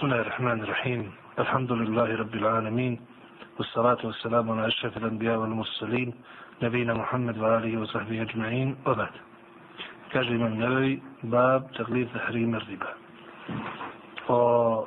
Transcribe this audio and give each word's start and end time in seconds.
بسم 0.00 0.06
الله 0.06 0.20
الرحمن 0.20 0.60
الرحيم 0.62 1.12
الحمد 1.38 1.72
لله 1.72 2.16
رب 2.16 2.34
العالمين 2.34 3.00
والصلاة 3.58 3.98
والسلام 4.04 4.50
على 4.50 4.66
أشرف 4.66 4.96
الأنبياء 4.96 5.36
والمرسلين 5.38 6.14
نبينا 6.62 6.94
محمد 6.94 7.38
وآله 7.38 7.80
وصحبه 7.80 8.22
أجمعين 8.22 8.76
وبعد 8.86 9.14
كاج 10.12 10.28
من 10.32 10.58
نووي 10.58 11.02
باب 11.22 11.70
تغليظ 11.78 12.08
تحريم 12.14 12.54
الربا 12.54 12.90
o 14.28 14.86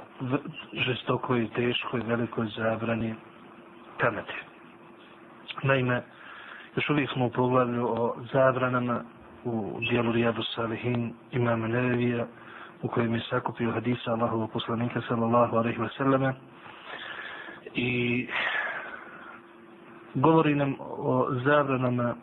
žestokoj, 0.74 1.50
teškoj, 1.56 2.02
velikoj 2.08 2.48
zabrani 2.58 3.16
kamate. 3.98 4.34
Naime, 5.64 6.02
još 6.76 6.90
uvijek 6.90 7.10
smo 7.12 7.26
u 7.26 7.30
poglavlju 7.30 7.88
o 7.88 8.16
zabranama 8.34 9.04
u 9.44 9.80
dijelu 9.80 10.12
Rijadu 10.12 10.44
Salihin 10.56 11.14
imama 11.32 11.68
Nevevija, 11.68 12.26
u 12.83 12.89
kojem 12.89 13.15
je 13.15 13.21
sakupio 13.21 13.71
hadisa 13.73 14.11
Allahovog 14.13 14.51
poslanika 14.53 15.01
sallallahu 15.09 15.57
alaihi 15.57 15.79
wasallame 15.79 16.33
i 17.75 18.29
govori 20.15 20.55
nam 20.55 20.75
o 20.81 21.27
zabranama 21.45 22.15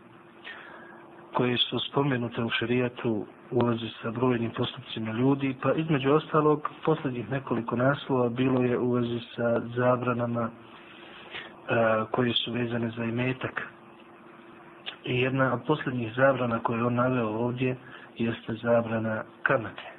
koje 1.34 1.58
su 1.58 1.80
spomenute 1.80 2.44
u 2.44 2.50
šarijatu 2.50 3.26
u 3.52 3.66
vezi 3.66 3.90
sa 4.02 4.12
brojnim 4.12 4.52
postupcima 4.52 5.12
ljudi, 5.12 5.56
pa 5.62 5.74
između 5.74 6.12
ostalog 6.14 6.70
posljednjih 6.86 7.32
nekoliko 7.32 7.76
naslova 7.76 8.30
bilo 8.30 8.62
je 8.62 8.78
u 8.78 8.92
vezi 8.92 9.20
sa 9.36 9.62
zabranama 9.76 10.50
a, 11.70 12.06
koje 12.12 12.34
su 12.34 12.52
vezane 12.52 12.90
za 12.90 13.04
imetak. 13.04 13.62
I 15.04 15.20
jedna 15.22 15.54
od 15.54 15.60
posljednjih 15.68 16.14
zabrana 16.16 16.60
koje 16.60 16.84
on 16.86 16.94
naveo 16.96 17.28
ovdje 17.28 17.76
jeste 18.18 18.54
zabrana 18.54 19.24
kamate. 19.44 19.95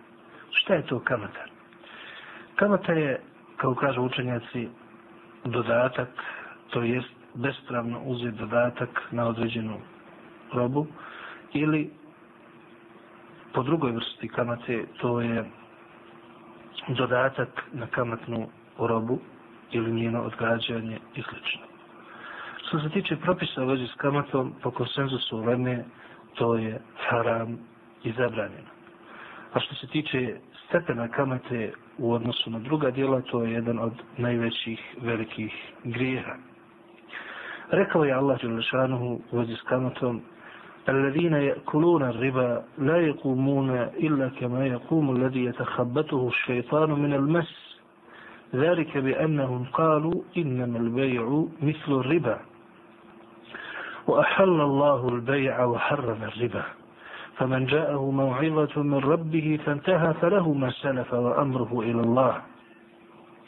Šta 0.56 0.74
je 0.74 0.86
to 0.86 1.00
kamata? 1.00 1.44
Kamata 2.56 2.92
je, 2.92 3.20
kao 3.56 3.74
kažu 3.74 4.02
učenjaci, 4.02 4.68
dodatak, 5.44 6.08
to 6.70 6.82
jest 6.82 7.08
bespravno 7.34 8.00
uzet 8.04 8.34
dodatak 8.34 9.02
na 9.10 9.26
određenu 9.28 9.76
robu 10.52 10.86
ili 11.52 11.90
po 13.52 13.62
drugoj 13.62 13.92
vrsti 13.92 14.28
kamate 14.28 14.84
to 15.00 15.20
je 15.20 15.44
dodatak 16.88 17.48
na 17.72 17.86
kamatnu 17.86 18.48
robu 18.78 19.18
ili 19.72 19.92
njeno 19.92 20.22
odgađanje 20.22 20.98
i 21.14 21.22
sl. 21.22 21.36
Što 22.66 22.80
se 22.80 22.88
tiče 22.90 23.16
propisa 23.16 23.62
u 23.62 23.66
vezi 23.66 23.86
s 23.86 23.94
kamatom, 23.94 24.52
po 24.62 24.70
konsenzusu 24.70 25.36
uleme, 25.38 25.84
to 26.34 26.54
je 26.54 26.80
haram 27.08 27.58
i 28.04 28.12
zabranjeno. 28.12 28.75
A 29.56 29.60
što 29.60 29.74
se 29.74 29.86
tiče 29.86 30.36
stepena 30.68 31.08
kamate 31.08 31.72
u 31.98 32.12
odnosu 32.12 32.50
na 32.50 32.58
druga 32.58 32.90
dijela, 32.90 33.20
to 33.20 33.42
je 33.42 33.52
jedan 33.52 33.78
od 33.78 33.92
najvećih 34.16 34.80
velikih 35.02 35.52
grijeha. 35.84 36.34
Rekao 37.70 38.04
je 38.04 38.12
Allah 38.12 38.40
Đelešanuhu 38.42 39.20
u 39.32 39.38
vezi 39.38 39.56
s 39.56 39.62
kamatom, 39.62 40.20
الذين 40.88 41.32
يأكلون 41.34 42.02
الربا 42.02 42.64
لا 42.78 42.96
يقومون 42.96 43.70
إلا 44.06 44.28
كما 44.28 44.66
يقوم 44.66 45.16
الذي 45.16 45.44
يتخبطه 45.44 46.28
الشيطان 46.28 46.90
من 46.90 47.12
المس 47.14 47.80
ذلك 48.54 48.98
بأنهم 48.98 49.64
قالوا 49.72 50.22
إنما 50.36 50.78
البيع 50.78 51.46
مثل 51.62 51.88
الربا 51.92 52.38
وأحل 54.06 54.60
الله 54.60 55.08
البيع 55.08 55.64
وحرم 55.64 56.22
الربا 56.22 56.64
فمن 57.37 57.65
جاءه 57.65 58.11
موعظة 58.11 58.81
من 58.83 58.97
ربه 58.99 59.59
فانتهى 59.65 60.13
فله 60.13 60.53
ما 60.53 60.71
سلف 60.71 61.13
وأمره 61.13 61.79
إلى 61.81 62.01
الله 62.01 62.41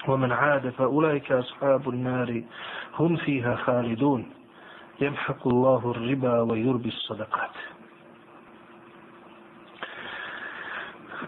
ومن 0.07 0.31
عاد 0.31 0.69
فأولئك 0.69 1.31
أصحاب 1.31 1.89
النار 1.89 2.43
هم 2.93 3.15
فيها 3.15 3.55
خالدون 3.55 4.25
يمحق 5.01 5.47
الله 5.47 5.91
الربا 5.91 6.41
ويربي 6.41 6.89
الصدقات 6.89 7.55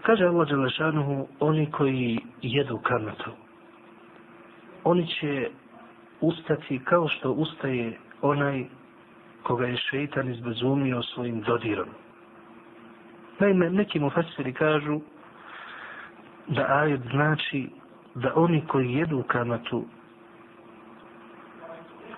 Kaže 0.06 0.26
Allah 0.26 0.46
Đelešanuhu, 0.46 1.28
oni 1.40 1.70
koji 1.70 2.20
jedu 2.42 2.78
kamatu, 2.78 3.30
oni 4.84 5.06
će 5.06 5.50
ustati 6.20 6.78
kao 6.84 7.08
što 7.08 7.32
ustaje 7.32 7.98
onaj 8.22 8.64
koga 9.42 9.66
je 9.66 9.76
šeitan 9.76 10.30
izbezumio 10.30 11.02
svojim 11.02 11.40
dodirom. 11.40 11.88
Naime, 13.41 13.69
neki 13.69 13.99
mu 13.99 14.09
fasiri 14.09 14.53
kažu 14.53 14.99
da 16.47 16.65
ajet 16.69 17.01
znači 17.11 17.69
da 18.15 18.33
oni 18.35 18.63
koji 18.67 18.93
jedu 18.93 19.23
kamatu 19.27 19.85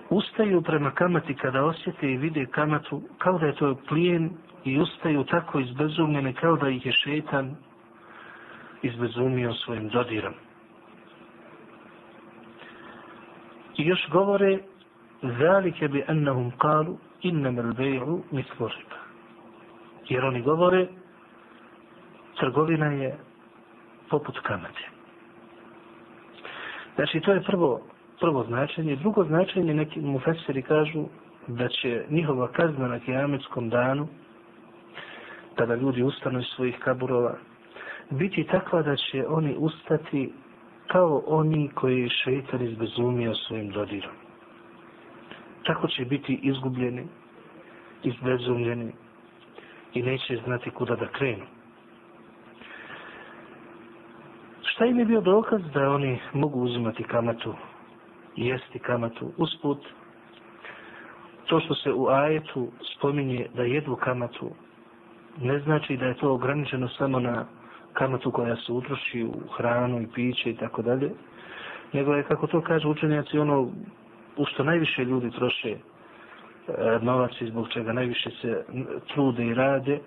ustaju 0.10 0.62
prema 0.62 0.92
kamati 0.92 1.34
kada 1.34 1.66
osjete 1.66 2.12
i 2.12 2.18
vide 2.18 2.46
kamatu 2.46 3.02
kao 3.18 3.40
da 3.40 3.46
je 3.46 3.56
to 3.56 3.76
plijen 3.88 4.30
i 4.66 4.80
ustaju 4.80 5.24
tako 5.24 5.60
izbezumljene 5.60 6.34
kao 6.34 6.56
da 6.56 6.70
ih 6.70 6.86
je 6.86 6.92
šetan 6.92 7.56
izbezumio 8.82 9.54
svojim 9.54 9.90
dodirom. 9.90 10.34
I 13.78 13.86
još 13.88 14.10
govore 14.12 14.60
zalike 15.22 15.88
bi 15.88 16.04
annahum 16.08 16.52
kalu 16.58 16.98
innama 17.22 17.62
al-bay'u 17.62 18.22
riba. 18.32 18.98
Jer 20.10 20.26
oni 20.26 20.42
govore 20.42 20.88
trgovina 22.40 22.86
je 22.86 23.18
poput 24.10 24.40
kamate. 24.40 24.84
Znači, 26.96 27.20
to 27.20 27.34
je 27.34 27.44
prvo, 27.44 27.82
prvo 28.20 28.44
značenje. 28.44 28.96
Drugo 28.96 29.24
značenje, 29.24 29.74
neki 29.74 30.02
mufeseri 30.02 30.62
kažu 30.62 31.06
da 31.48 31.68
će 31.68 32.06
njihova 32.10 32.48
kazna 32.48 32.88
na 32.88 33.00
kijametskom 33.00 33.70
danu, 33.70 34.08
kada 35.56 35.76
ljudi 35.76 36.04
ustanu 36.04 36.40
iz 36.40 36.46
svojih 36.56 36.80
kaburova, 36.80 37.36
biti 38.10 38.44
takva 38.44 38.82
da 38.82 38.96
će 38.96 39.26
oni 39.28 39.56
ustati 39.58 40.34
kao 40.88 41.24
oni 41.28 41.70
koji 41.76 42.02
je 42.02 42.10
šeitan 42.10 42.62
izbezumio 42.62 43.36
svojim 43.36 43.70
dodirom. 43.70 44.12
Tako 45.66 45.88
će 45.88 46.06
biti 46.06 46.40
izgubljeni, 46.44 47.04
izbezumljeni 48.04 48.92
i 49.94 50.02
neće 50.02 50.42
znati 50.46 50.70
kuda 50.70 50.96
da 50.96 51.08
krenu. 51.08 51.46
Šta 54.74 54.86
im 54.86 55.00
je 55.00 55.06
bio 55.06 55.22
dokaz 55.22 55.62
da 55.74 55.90
oni 55.90 56.20
mogu 56.34 56.60
uzimati 56.62 57.04
kamatu 57.04 57.54
i 58.36 58.48
jesti 58.48 58.80
kamatu 58.80 59.32
usput? 59.38 59.78
To 61.46 61.60
što 61.60 61.76
se 61.76 61.94
u 61.94 62.08
ajetu 62.08 62.68
spominje 62.98 63.48
da 63.56 63.64
jedu 63.64 63.96
kamatu, 63.96 64.50
ne 65.42 65.60
znači 65.60 65.98
da 65.98 66.06
je 66.06 66.14
to 66.18 66.34
ograničeno 66.34 66.88
samo 66.90 67.20
na 67.20 67.46
kamatu 67.94 68.32
koja 68.32 68.56
se 68.56 68.72
utroši 68.72 69.24
u 69.24 69.34
hranu 69.58 70.02
i 70.02 70.08
piće 70.14 70.50
i 70.50 70.56
tako 70.58 70.82
dalje, 70.82 71.12
nego 71.94 72.14
je, 72.14 72.24
kako 72.24 72.48
to 72.48 72.62
kaže 72.62 72.88
učenjaci, 72.88 73.40
ono 73.40 73.62
u 74.38 74.46
što 74.46 74.64
najviše 74.64 75.06
ljudi 75.06 75.32
troše 75.32 75.70
e, 75.72 75.78
novac 77.02 77.32
i 77.42 77.48
zbog 77.48 77.70
čega 77.70 77.94
najviše 77.94 78.30
se 78.42 78.66
trude 79.14 79.46
i 79.46 79.54
rade, 79.54 80.00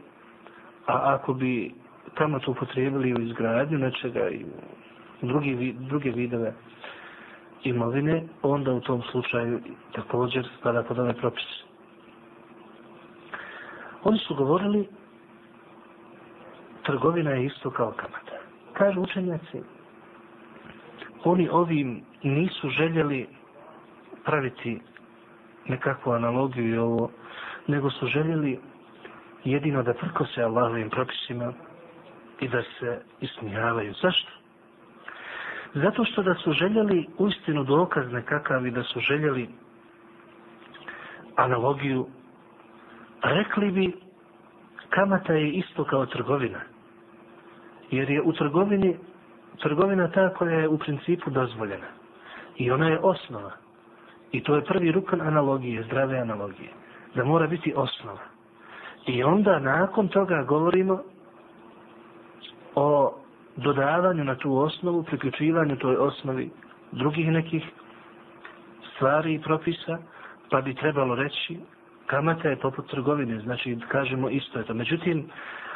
a 0.86 1.14
ako 1.14 1.34
bi 1.34 1.74
kamatu 2.14 2.50
upotrijebili 2.50 3.14
u 3.14 3.20
izgradnju 3.20 3.78
nečega 3.78 4.28
i 4.30 4.44
drugi, 5.22 5.74
druge 5.78 6.10
vidove 6.10 6.52
imovine, 7.64 8.22
onda 8.42 8.72
u 8.72 8.80
tom 8.80 9.02
slučaju 9.02 9.60
također 9.92 10.48
spada 10.58 10.82
pod 10.82 10.98
ove 10.98 11.14
propise. 11.14 11.66
Oni 14.04 14.18
su 14.18 14.34
govorili 14.34 14.88
trgovina 16.82 17.30
je 17.30 17.46
isto 17.46 17.70
kao 17.70 17.90
kamata. 17.90 18.36
Kažu 18.72 19.00
učenjaci, 19.00 19.62
oni 21.24 21.48
ovim 21.48 22.02
nisu 22.22 22.68
željeli 22.68 23.26
praviti 24.24 24.80
nekakvu 25.68 26.12
analogiju 26.12 26.74
i 26.74 26.78
ovo, 26.78 27.10
nego 27.66 27.90
su 27.90 28.06
željeli 28.06 28.58
jedino 29.44 29.82
da 29.82 29.94
prkose 29.94 30.42
Allahovim 30.42 30.90
propisima, 30.90 31.52
i 32.40 32.48
da 32.48 32.62
se 32.62 33.00
ismijavaju. 33.20 33.94
Zašto? 34.02 34.30
Zato 35.74 36.04
što 36.04 36.22
da 36.22 36.34
su 36.34 36.52
željeli 36.52 37.06
uistinu 37.18 37.64
dokaz 37.64 38.12
nekakav 38.12 38.66
i 38.66 38.70
da 38.70 38.82
su 38.82 39.00
željeli 39.00 39.48
analogiju, 41.36 42.06
rekli 43.22 43.70
bi 43.70 43.92
kamata 44.90 45.32
je 45.32 45.50
isto 45.50 45.84
kao 45.84 46.06
trgovina. 46.06 46.60
Jer 47.90 48.10
je 48.10 48.22
u 48.22 48.32
trgovini 48.32 48.96
trgovina 49.62 50.10
ta 50.10 50.34
koja 50.34 50.58
je 50.58 50.68
u 50.68 50.78
principu 50.78 51.30
dozvoljena. 51.30 51.86
I 52.56 52.70
ona 52.70 52.88
je 52.88 52.98
osnova. 52.98 53.50
I 54.32 54.42
to 54.42 54.54
je 54.56 54.64
prvi 54.64 54.92
rukan 54.92 55.20
analogije, 55.20 55.82
zdrave 55.82 56.18
analogije. 56.18 56.68
Da 57.14 57.24
mora 57.24 57.46
biti 57.46 57.72
osnova. 57.76 58.22
I 59.06 59.22
onda 59.22 59.58
nakon 59.58 60.08
toga 60.08 60.42
govorimo 60.42 61.02
o 62.76 63.14
dodavanju 63.56 64.24
na 64.24 64.34
tu 64.34 64.56
osnovu, 64.56 65.02
priključivanju 65.02 65.76
toj 65.76 65.96
osnovi 65.96 66.50
drugih 66.92 67.28
nekih 67.28 67.64
stvari 68.94 69.34
i 69.34 69.42
propisa, 69.42 69.98
pa 70.50 70.60
bi 70.60 70.74
trebalo 70.74 71.14
reći 71.14 71.58
kamata 72.06 72.48
je 72.48 72.56
poput 72.56 72.90
trgovine, 72.90 73.40
znači 73.40 73.78
kažemo 73.88 74.28
isto 74.28 74.58
je 74.58 74.64
to. 74.64 74.74
Međutim, 74.74 75.28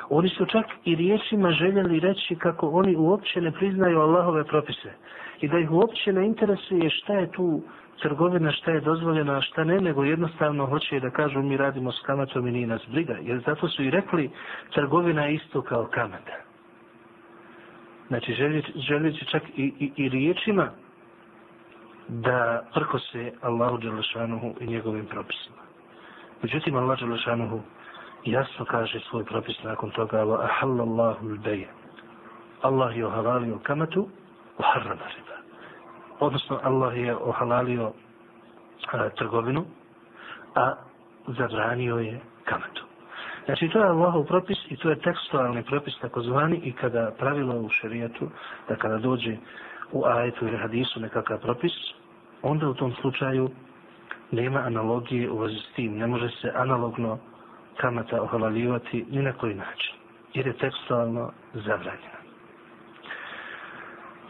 oni 0.08 0.29
su 0.29 0.47
čak 0.47 0.67
i 0.85 0.94
riječima 0.94 1.50
željeli 1.50 2.00
reći 2.00 2.37
kako 2.37 2.69
oni 2.69 2.97
uopće 2.97 3.41
ne 3.41 3.52
priznaju 3.52 4.00
Allahove 4.00 4.44
propise 4.44 4.93
i 5.41 5.49
da 5.49 5.58
ih 5.58 5.70
uopće 5.70 6.12
ne 6.12 6.26
interesuje 6.26 6.91
šta 6.91 7.12
je 7.12 7.32
tu 7.32 7.62
trgovina, 8.02 8.52
šta 8.52 8.70
je 8.70 8.81
dozvoljeno, 8.81 9.32
a 9.32 9.41
šta 9.41 9.64
ne, 9.64 9.81
nego 9.81 10.05
jednostavno 10.05 10.67
hoće 10.67 11.00
da 11.00 11.11
kažu 11.11 11.43
mi 11.43 11.56
radimo 11.56 11.93
s 11.93 12.00
kamatom 12.06 12.47
i 12.47 12.52
nije 12.52 12.67
nas 12.67 12.82
briga. 12.88 13.17
Jer 13.23 13.43
zato 13.47 13.69
su 13.69 13.82
i 13.82 13.91
rekli 13.91 14.31
trgovina 14.75 15.25
je 15.25 15.35
isto 15.35 15.62
kao 15.62 15.87
kamata. 15.87 16.50
Znači 18.11 18.35
želeći 18.75 19.27
čak 19.27 19.43
i, 19.57 19.73
i, 19.79 19.93
i 19.97 20.09
riječima 20.09 20.71
da 22.09 22.62
prko 22.75 22.99
se 22.99 23.33
Allahu 23.43 23.77
Đelešanuhu 23.77 24.55
i 24.61 24.67
njegovim 24.67 25.07
propisima. 25.07 25.57
Međutim, 26.43 26.77
Allah 26.77 26.99
Đelešanuhu 26.99 27.61
jasno 28.25 28.65
kaže 28.65 29.01
svoj 29.01 29.25
propis 29.25 29.62
nakon 29.62 29.91
toga 29.91 30.25
wa 30.25 30.45
ahallallahu 30.45 31.29
l-beje. 31.29 31.69
Allah 32.62 32.97
je 32.97 33.07
ohalalio 33.07 33.59
kamatu 33.62 34.09
u 34.59 34.62
harrama 34.62 35.07
riba. 35.17 35.37
Odnosno, 36.21 36.61
Allah 36.62 36.99
je 36.99 37.17
ohalalio 37.17 37.93
a, 38.93 39.09
trgovinu, 39.09 39.65
a 40.55 40.75
zabranio 41.27 41.97
je 41.97 42.21
kamatu. 42.45 42.90
Znači, 43.46 43.70
to 43.70 43.80
je 43.80 43.86
Allahov 43.86 44.24
propis 44.26 44.58
i 44.70 44.76
to 44.78 44.90
je 44.90 45.00
tekstualni 45.00 45.64
propis 45.64 46.00
takozvani 46.02 46.58
i 46.58 46.72
kada 46.72 47.12
pravilo 47.20 47.56
u 47.56 47.70
šerijetu, 47.70 48.30
da 48.70 48.76
kada 48.76 48.98
dođe 48.98 49.38
u 49.92 50.06
ajetu 50.06 50.48
ili 50.48 50.58
hadisu 50.58 51.00
nekakav 51.00 51.40
propis, 51.40 51.72
onda 52.42 52.70
u 52.70 52.74
tom 52.74 52.94
slučaju 53.02 53.50
nema 54.32 54.60
analogije 54.60 55.32
u 55.32 55.38
vezi 55.38 55.56
s 55.56 55.74
tim. 55.76 55.98
Ne 55.98 56.08
može 56.08 56.30
se 56.30 56.52
analogno 56.56 57.18
kamata 57.78 58.22
ohalaljivati 58.22 59.06
ni 59.10 59.22
na 59.22 59.34
koji 59.34 59.56
način. 59.56 59.96
Jer 60.34 60.48
je 60.48 60.54
tekstualno 60.54 61.32
zabranjeno. 61.54 62.16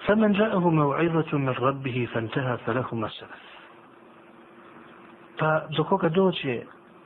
فمن 0.07 0.31
جاءه 0.33 0.69
موعظة 0.69 1.37
من 1.37 1.49
ربه 1.49 2.07
فانتهى 2.13 2.57
فله 2.65 2.87
ما 2.95 3.09
سلف 3.09 3.45
pa 5.39 5.67
do 5.77 5.83
koga 5.83 6.09
dođe 6.09 6.61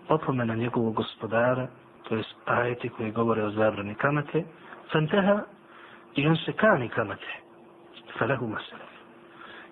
opomena 0.09 0.55
njegovog 0.55 0.93
gospodara, 0.93 1.67
to 2.08 2.16
je 2.16 2.24
ajeti 2.44 2.88
koji 2.88 3.10
govore 3.10 3.44
o 3.44 3.50
zabrani 3.50 3.94
kamate, 3.94 4.44
fanteha 4.92 5.40
i 6.14 6.26
on 6.26 6.36
se 6.36 6.52
kani 6.52 6.88
kamate, 6.88 7.32
Falehu 8.18 8.46
masalaf. 8.48 8.90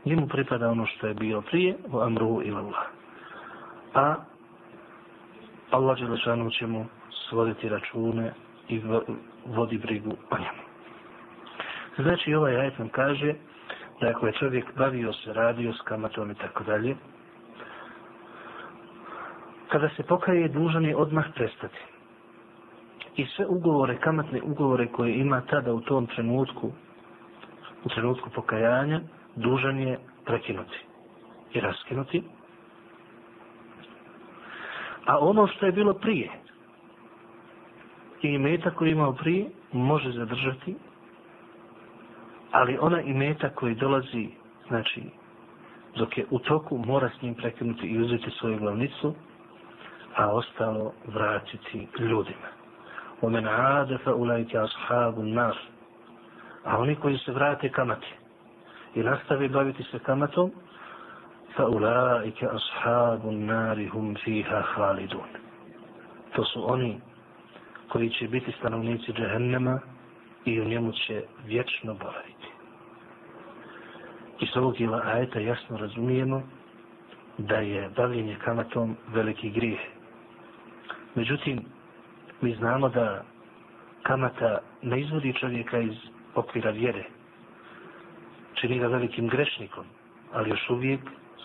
Njemu 0.04 0.26
pripada 0.28 0.70
ono 0.70 0.86
što 0.86 1.06
je 1.06 1.14
bilo 1.14 1.40
prije, 1.42 1.76
u 1.92 2.00
amruhu 2.00 2.42
ila 2.42 2.58
Allah. 2.60 2.86
A 3.94 4.16
Allah 5.70 5.98
Đelešanu 5.98 6.50
će 6.50 6.66
mu 6.66 6.86
svoditi 7.28 7.68
račune 7.68 8.32
i 8.68 8.82
vodi 9.46 9.78
brigu 9.78 10.10
o 10.30 10.38
njemu. 10.38 10.62
Znači 11.98 12.34
ovaj 12.34 12.56
ajet 12.56 12.78
nam 12.78 12.88
kaže 12.88 13.34
da 14.00 14.08
ako 14.08 14.26
je 14.26 14.32
čovjek 14.32 14.76
bavio 14.76 15.12
se, 15.12 15.32
radio 15.32 15.72
s 15.72 15.80
kamatom 15.80 16.30
i 16.30 16.34
tako 16.34 16.64
dalje, 16.64 16.96
kada 19.68 19.88
se 19.88 20.02
pokaje 20.02 20.48
dužan 20.48 20.84
je 20.84 20.96
odmah 20.96 21.24
prestati. 21.34 21.91
I 23.16 23.26
sve 23.26 23.46
ugovore, 23.46 23.96
kamatne 23.98 24.42
ugovore 24.42 24.86
koje 24.86 25.14
ima 25.18 25.40
tada 25.40 25.72
u 25.74 25.80
tom 25.80 26.06
trenutku, 26.06 26.72
u 27.84 27.88
trenutku 27.88 28.30
pokajanja, 28.34 29.00
dužan 29.36 29.78
je 29.78 29.98
prekinuti 30.24 30.78
i 31.52 31.60
raskinuti. 31.60 32.22
A 35.06 35.18
ono 35.18 35.46
što 35.46 35.66
je 35.66 35.72
bilo 35.72 35.94
prije, 35.94 36.30
i 38.22 38.28
imeta 38.28 38.70
koji 38.70 38.90
imao 38.92 39.12
prije, 39.12 39.50
može 39.72 40.12
zadržati, 40.12 40.74
ali 42.52 42.78
ona 42.80 43.00
imeta 43.00 43.48
koji 43.50 43.74
dolazi, 43.74 44.28
znači, 44.68 45.02
dok 45.96 46.18
je 46.18 46.26
u 46.30 46.38
toku, 46.38 46.78
mora 46.78 47.10
s 47.18 47.22
njim 47.22 47.34
prekinuti 47.34 47.86
i 47.86 48.00
uzeti 48.02 48.30
svoju 48.30 48.58
glavnicu, 48.58 49.14
a 50.16 50.32
ostalo 50.32 50.92
vratiti 51.06 51.88
ljudima. 51.98 52.61
ومن 53.22 53.48
عاد 53.48 53.96
فأولئك 53.96 54.56
أصحاب 54.56 55.20
النار. 55.20 55.56
A 56.64 56.78
oni 56.78 56.96
koji 56.96 57.18
se 57.18 57.32
vrate 57.32 57.68
kamati 57.68 58.06
i 58.94 59.02
nastavi 59.02 59.48
baviti 59.48 59.82
se 59.82 59.98
kamatom, 59.98 60.50
فأولئك 61.56 62.44
أصحاب 62.44 63.28
النار 63.28 63.88
هم 63.94 64.14
فيها 64.14 64.62
خالدون. 64.62 65.28
To 66.34 66.44
su 66.44 66.72
oni 66.72 67.00
koji 67.88 68.10
će 68.10 68.28
biti 68.28 68.52
stanovnici 68.52 69.12
džehennema 69.12 69.80
i 70.44 70.60
u 70.60 70.64
njemu 70.64 70.92
će 70.92 71.22
vječno 71.46 71.94
boraviti. 71.94 72.48
Iz 74.40 74.56
ovog 74.56 74.76
dijela 74.76 75.02
ajeta 75.04 75.38
jasno 75.40 75.76
razumijemo 75.76 76.42
da 77.38 77.56
je 77.56 77.90
bavljenje 77.96 78.36
kamatom 78.44 78.96
veliki 79.08 79.50
grijeh. 79.50 79.80
Međutim, 81.14 81.64
mi 82.42 82.54
znamo 82.54 82.88
da 82.88 83.22
kamata 84.02 84.58
ne 84.82 85.00
izvodi 85.00 85.34
čovjeka 85.40 85.78
iz 85.78 85.94
okvira 86.34 86.70
vjere. 86.70 87.04
Čini 88.54 88.78
ga 88.78 88.86
velikim 88.86 89.28
grešnikom, 89.28 89.84
ali 90.32 90.50
još 90.50 90.70
uvijek 90.70 91.00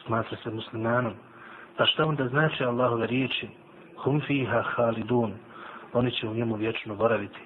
smatra 0.05 0.37
se 0.43 0.49
muslimanom. 0.49 1.13
Pa 1.77 1.85
šta 1.85 2.05
onda 2.05 2.27
znači 2.27 2.63
Allahove 2.63 3.07
riječi? 3.07 3.47
Hum 3.97 4.21
fiha 4.27 4.61
halidun. 4.61 5.33
Oni 5.93 6.11
će 6.11 6.27
u 6.27 6.33
njemu 6.33 6.55
vječno 6.55 6.95
boraviti. 6.95 7.39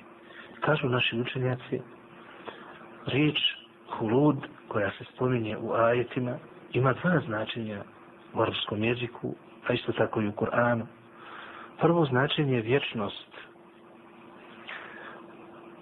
Kažu 0.60 0.90
naši 0.90 1.20
učenjaci, 1.20 1.82
riječ 3.06 3.38
hulud 3.90 4.38
koja 4.68 4.92
se 4.92 5.04
spominje 5.04 5.58
u 5.58 5.74
ajetima 5.74 6.38
ima 6.74 6.94
dva 6.94 7.20
značenja 7.26 7.84
u 8.34 8.42
arabskom 8.42 8.84
jeziku, 8.84 9.36
a 9.68 9.74
isto 9.74 9.92
tako 9.92 10.22
i 10.22 10.28
u 10.28 10.32
Kur'anu. 10.32 10.86
Prvo 11.80 12.06
značenje 12.06 12.56
je 12.56 12.62
vječnost 12.62 13.31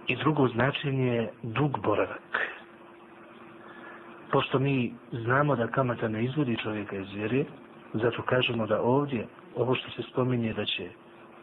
i 0.10 0.16
drugo 0.16 0.48
značenje 0.48 1.06
je 1.06 1.32
dug 1.44 1.80
boravak. 1.84 2.50
Pošto 4.32 4.60
mi 4.60 4.94
znamo 5.12 5.56
da 5.56 5.68
kamata 5.68 6.07
ne 6.07 6.24
izvodi 6.24 6.57
čovjeka 6.57 6.95
iz 6.95 7.12
vjere, 7.14 7.45
zato 7.94 8.22
kažemo 8.22 8.68
da 8.68 8.81
ovdje, 8.81 9.28
ovo 9.56 9.76
što 9.76 9.92
se 9.92 10.02
spominje 10.12 10.54
da 10.54 10.66
će 10.66 10.90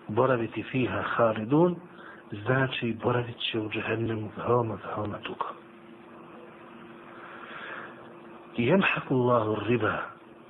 boraviti 0.09 0.63
fiha 0.63 1.03
halidun, 1.03 1.77
znači 2.45 2.97
boravit 3.03 3.37
će 3.39 3.61
u 3.61 3.71
džehennemu 3.71 4.31
veoma, 4.37 4.79
veoma 4.87 5.19
dugo. 5.19 5.47
Jemhaku 8.57 9.15
Allahu 9.15 9.57
riba 9.69 9.99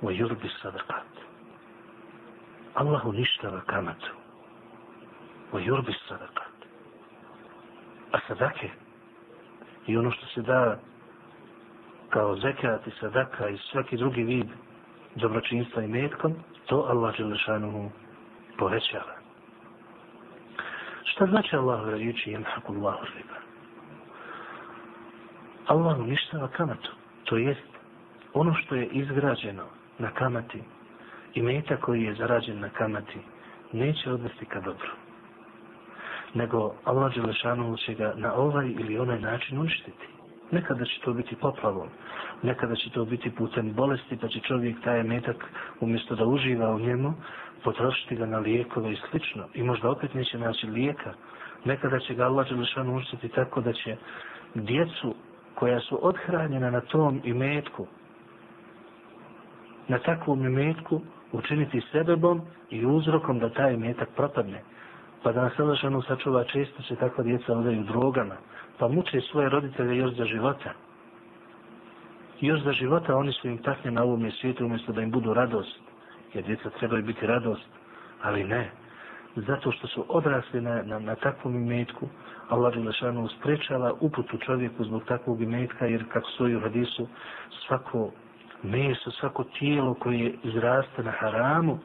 wa 0.01 0.11
yurbi 0.11 0.49
sadakat. 0.61 1.07
Allah 2.73 3.05
uništava 3.05 3.61
kamatu. 3.61 4.11
Wa 5.53 5.59
yurbi 5.65 5.93
sadakat. 6.07 6.46
A 8.11 8.19
sadake 8.27 8.69
i 9.87 9.97
ono 9.97 10.11
što 10.11 10.25
se 10.25 10.41
da 10.41 10.79
kao 12.09 12.35
zekat 12.35 12.87
i 12.87 12.91
sadaka 12.99 13.49
i 13.49 13.57
svaki 13.57 13.97
drugi 13.97 14.23
vid 14.23 14.47
dobročinstva 15.15 15.83
i 15.83 15.87
metkom, 15.87 16.33
to 16.65 16.85
Allah 16.89 17.17
Đelešanuhu 17.17 17.89
povećava. 18.57 19.15
Šta 21.03 21.25
znači 21.25 21.55
Allah 21.55 21.93
riječi 21.93 22.31
jemhaku 22.31 22.73
Allahu 22.73 23.05
riba? 23.15 23.37
Allah 25.67 25.99
uništava 25.99 26.47
kamatu. 26.47 26.91
To 27.23 27.37
jest 27.37 27.67
ono 28.33 28.53
što 28.53 28.75
je 28.75 28.85
izgrađeno 28.85 29.63
na 29.99 30.11
kamati 30.11 30.63
i 31.33 31.41
meta 31.41 31.77
koji 31.77 32.03
je 32.03 32.15
zarađen 32.15 32.59
na 32.59 32.69
kamati 32.69 33.19
neće 33.71 34.11
odvesti 34.11 34.45
ka 34.45 34.59
dobru. 34.59 35.06
Nego 36.37 36.73
Allah 36.85 37.13
Đelešanu 37.15 37.77
će 37.77 37.93
ga 37.93 38.13
na 38.15 38.33
ovaj 38.33 38.67
ili 38.79 38.99
onaj 38.99 39.19
način 39.19 39.59
uništiti. 39.59 40.07
Nekada 40.51 40.85
će 40.85 40.99
to 41.03 41.13
biti 41.13 41.35
poplavom, 41.35 41.87
nekada 42.43 42.75
će 42.75 42.89
to 42.89 43.05
biti 43.05 43.31
putem 43.31 43.73
bolesti, 43.73 44.17
pa 44.21 44.27
će 44.27 44.39
čovjek 44.39 44.81
taj 44.83 45.03
metak 45.03 45.45
umjesto 45.79 46.15
da 46.15 46.25
uživa 46.25 46.75
u 46.75 46.79
njemu, 46.79 47.13
potrošiti 47.63 48.15
ga 48.15 48.25
na 48.25 48.37
lijekove 48.39 48.91
i 48.93 48.97
slično. 49.09 49.43
I 49.53 49.63
možda 49.63 49.89
opet 49.89 50.13
neće 50.13 50.37
naći 50.37 50.67
lijeka. 50.67 51.13
Nekada 51.65 51.99
će 51.99 52.13
ga 52.13 52.25
Allah 52.25 52.49
Đelešanu 52.49 52.93
uništiti 52.93 53.29
tako 53.29 53.61
da 53.61 53.73
će 53.73 53.95
djecu 54.55 55.15
koja 55.55 55.79
su 55.79 55.99
odhranjena 56.01 56.69
na 56.71 56.81
tom 56.81 57.21
imetku, 57.23 57.87
na 59.87 59.99
takvom 59.99 60.45
imetku, 60.45 61.01
učiniti 61.31 61.81
sebebom 61.91 62.41
i 62.69 62.85
uzrokom 62.85 63.39
da 63.39 63.49
taj 63.49 63.77
metak 63.77 64.09
propadne. 64.15 64.61
Pa 65.23 65.31
da 65.31 65.41
nas 65.41 65.59
Allah 65.59 66.05
sačuva 66.07 66.43
često 66.43 66.83
se 66.83 66.95
takva 66.95 67.23
djeca 67.23 67.57
odaju 67.57 67.83
drogama. 67.83 68.35
Pa 68.77 68.87
muče 68.87 69.21
svoje 69.21 69.49
roditelje 69.49 69.97
još 69.97 70.11
za 70.15 70.25
života. 70.25 70.73
Još 72.41 72.61
za 72.61 72.71
života 72.71 73.17
oni 73.17 73.31
su 73.31 73.47
im 73.47 73.57
takne 73.57 73.91
na 73.91 74.03
ovom 74.03 74.31
svijetu 74.31 74.65
umjesto 74.65 74.91
da 74.91 75.01
im 75.01 75.11
budu 75.11 75.33
radost. 75.33 75.79
Jer 76.33 76.43
djeca 76.43 76.69
trebaju 76.69 77.03
biti 77.03 77.27
radost. 77.27 77.67
Ali 78.21 78.43
ne. 78.43 78.71
Zato 79.35 79.71
što 79.71 79.87
su 79.87 80.05
odrasli 80.07 80.61
na, 80.61 80.81
na, 80.83 80.99
na 80.99 81.15
takvom 81.15 81.55
imetku, 81.55 82.07
Allah 82.49 82.73
Đelešanu 82.73 83.27
sprečava 83.27 83.93
uputu 83.99 84.37
čovjeku 84.37 84.83
zbog 84.83 85.03
takvog 85.03 85.41
imetka, 85.41 85.85
jer 85.85 86.05
kako 86.13 86.29
stoji 86.29 86.55
u 86.55 86.59
hadisu, 86.59 87.07
svako 87.67 88.11
meso, 88.63 89.11
svako 89.11 89.43
tijelo 89.43 89.93
koje 89.93 90.33
izraste 90.43 91.03
na 91.03 91.11
haramu, 91.11 91.79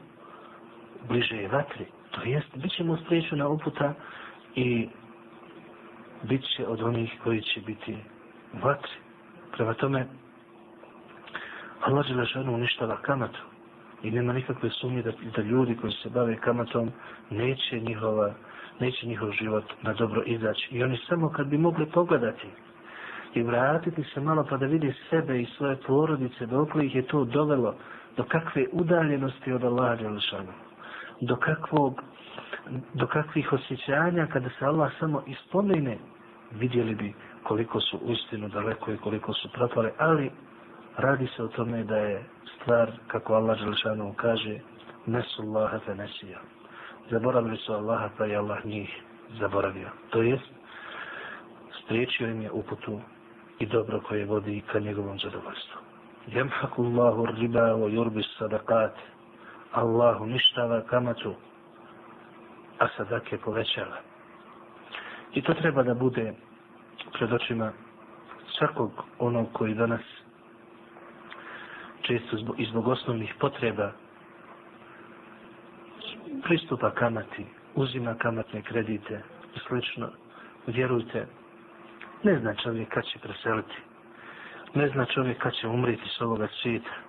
bliže 1.07 1.35
je 1.35 1.47
vatri. 1.47 1.85
To 2.13 2.21
jest, 2.25 2.57
bit 2.57 2.71
ćemo 2.71 2.97
spriječena 2.97 3.47
uputa 3.47 3.93
i 4.55 4.89
bit 6.23 6.41
će 6.55 6.67
od 6.67 6.81
onih 6.81 7.11
koji 7.23 7.41
će 7.41 7.61
biti 7.61 7.97
vatri. 8.63 8.91
Prema 9.51 9.73
tome, 9.73 10.07
Allah 11.81 12.07
Đelešanu 12.07 12.53
uništava 12.53 12.97
kamatu 13.01 13.39
i 14.03 14.11
nema 14.11 14.33
nikakve 14.33 14.69
sumnje 14.69 15.01
da, 15.01 15.11
da 15.35 15.41
ljudi 15.41 15.77
koji 15.81 15.93
se 15.93 16.09
bave 16.09 16.35
kamatom 16.37 16.91
neće 17.29 17.79
njihova 17.79 18.33
neće 18.79 19.07
njihov 19.07 19.31
život 19.31 19.63
na 19.81 19.93
dobro 19.93 20.23
izaći. 20.25 20.67
I 20.75 20.83
oni 20.83 20.97
samo 21.09 21.29
kad 21.29 21.47
bi 21.47 21.57
mogli 21.57 21.85
pogledati 21.85 22.47
i 23.33 23.43
vratiti 23.43 24.03
se 24.13 24.19
malo 24.21 24.45
pa 24.49 24.57
da 24.57 24.65
vidi 24.65 24.93
sebe 25.09 25.41
i 25.41 25.45
svoje 25.57 25.75
porodice, 25.75 26.45
dokle 26.45 26.85
ih 26.85 26.95
je 26.95 27.01
to 27.01 27.25
dovelo, 27.25 27.75
do 28.17 28.23
kakve 28.23 28.65
udaljenosti 28.71 29.51
od 29.51 29.63
Allaha 29.63 29.95
Đelešanu, 29.95 30.51
do 31.21 31.35
kakvog, 31.35 32.01
do 32.93 33.07
kakvih 33.07 33.53
osjećanja 33.53 34.27
kada 34.27 34.49
se 34.59 34.65
Allah 34.65 34.91
samo 34.99 35.23
ispomene, 35.27 35.97
vidjeli 36.51 36.95
bi 36.95 37.13
koliko 37.43 37.79
su 37.81 37.99
uistinu 38.01 38.49
daleko 38.49 38.91
i 38.91 38.97
koliko 38.97 39.33
su 39.33 39.49
propale, 39.53 39.91
ali 39.97 40.31
radi 40.97 41.27
se 41.35 41.43
o 41.43 41.47
tome 41.47 41.83
da 41.83 41.97
je 41.97 42.23
stvar, 42.55 42.91
kako 43.07 43.33
Allah 43.33 43.59
Đelešanu 43.59 44.13
kaže, 44.13 44.59
nesu 45.05 45.41
Allaha 45.41 45.79
fe 45.79 45.95
nesija. 45.95 46.39
Zaboravili 47.11 47.57
su 47.57 47.73
Allaha 47.73 48.09
pa 48.17 48.25
je 48.25 48.35
Allah 48.37 48.65
njih 48.65 49.01
zaboravio. 49.39 49.89
To 50.09 50.21
jest, 50.21 50.49
spriječio 51.83 52.27
im 52.27 52.41
je 52.41 52.51
uputu 52.51 52.99
i 53.59 53.65
dobro 53.65 54.01
koje 54.01 54.25
vodi 54.25 54.61
ka 54.71 54.79
njegovom 54.79 55.19
zadovoljstvu. 55.19 55.79
Jemhaku 56.27 56.83
Allahu 56.83 57.25
riba 57.25 57.75
o 57.75 57.87
jurbi 57.87 58.23
sadakat. 58.39 58.95
Allahu 59.73 60.23
uništava 60.23 60.81
kamatu, 60.81 61.33
a 62.79 62.87
sadake 62.97 63.37
povećava. 63.37 63.97
I 65.33 65.41
to 65.41 65.53
treba 65.53 65.83
da 65.83 65.93
bude 65.93 66.33
pred 67.13 67.33
očima 67.33 67.71
svakog 68.57 68.91
onog 69.19 69.47
koji 69.53 69.73
danas 69.73 70.01
često 72.01 72.37
zbog, 72.37 72.59
i 72.59 72.65
zbog 72.65 72.87
osnovnih 72.87 73.33
potreba 73.39 73.91
pristupa 76.43 76.91
kamati, 76.91 77.45
uzima 77.75 78.15
kamatne 78.15 78.61
kredite 78.61 79.21
i 79.55 79.59
slično, 79.67 80.09
vjerujte, 80.67 81.27
ne 82.23 82.39
zna 82.39 82.55
čovjek 82.55 82.89
kad 82.89 83.03
će 83.05 83.19
preseliti. 83.19 83.75
Ne 84.73 84.89
zna 84.89 85.05
čovjek 85.05 85.37
kad 85.37 85.53
će 85.53 85.67
umriti 85.67 86.09
s 86.17 86.21
ovoga 86.21 86.47
svijeta. 86.61 87.02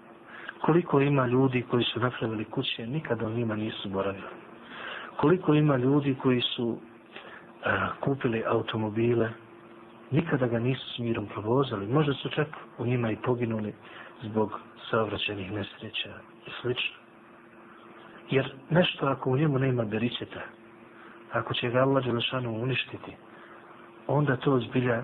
Koliko 0.64 1.00
ima 1.00 1.26
ljudi 1.26 1.62
koji 1.71 1.85
su 1.85 2.00
napravili 2.00 2.44
kuće, 2.44 2.87
nikada 2.87 3.26
o 3.26 3.30
njima 3.30 3.56
nisu 3.56 3.88
boravili. 3.88 4.28
Koliko 5.16 5.54
ima 5.54 5.76
ljudi 5.76 6.16
koji 6.23 6.40
su 6.40 6.78
a, 7.64 7.88
kupili 8.00 8.42
automobile, 8.47 9.30
nikada 10.11 10.47
ga 10.47 10.59
nisu 10.59 10.94
s 10.94 10.99
mirom 10.99 11.26
provozali. 11.26 11.87
Možda 11.87 12.12
su 12.14 12.28
čak 12.28 12.49
u 12.78 12.87
njima 12.87 13.11
i 13.11 13.16
poginuli 13.16 13.75
zbog 14.23 14.61
saobraćenih 14.90 15.52
nesreća 15.52 16.11
i 16.47 16.50
slično. 16.61 16.97
Jer 18.30 18.52
nešto 18.71 19.06
ako 19.06 19.30
u 19.30 19.37
njemu 19.37 19.59
nema 19.59 19.85
beričeta, 19.85 20.40
ako 21.33 21.54
će 21.54 21.71
ga 21.71 21.78
Allah 21.78 22.04
Đelešanu 22.04 22.62
uništiti, 22.62 23.12
onda 24.06 24.37
to 24.37 24.61
zbilja 24.61 25.02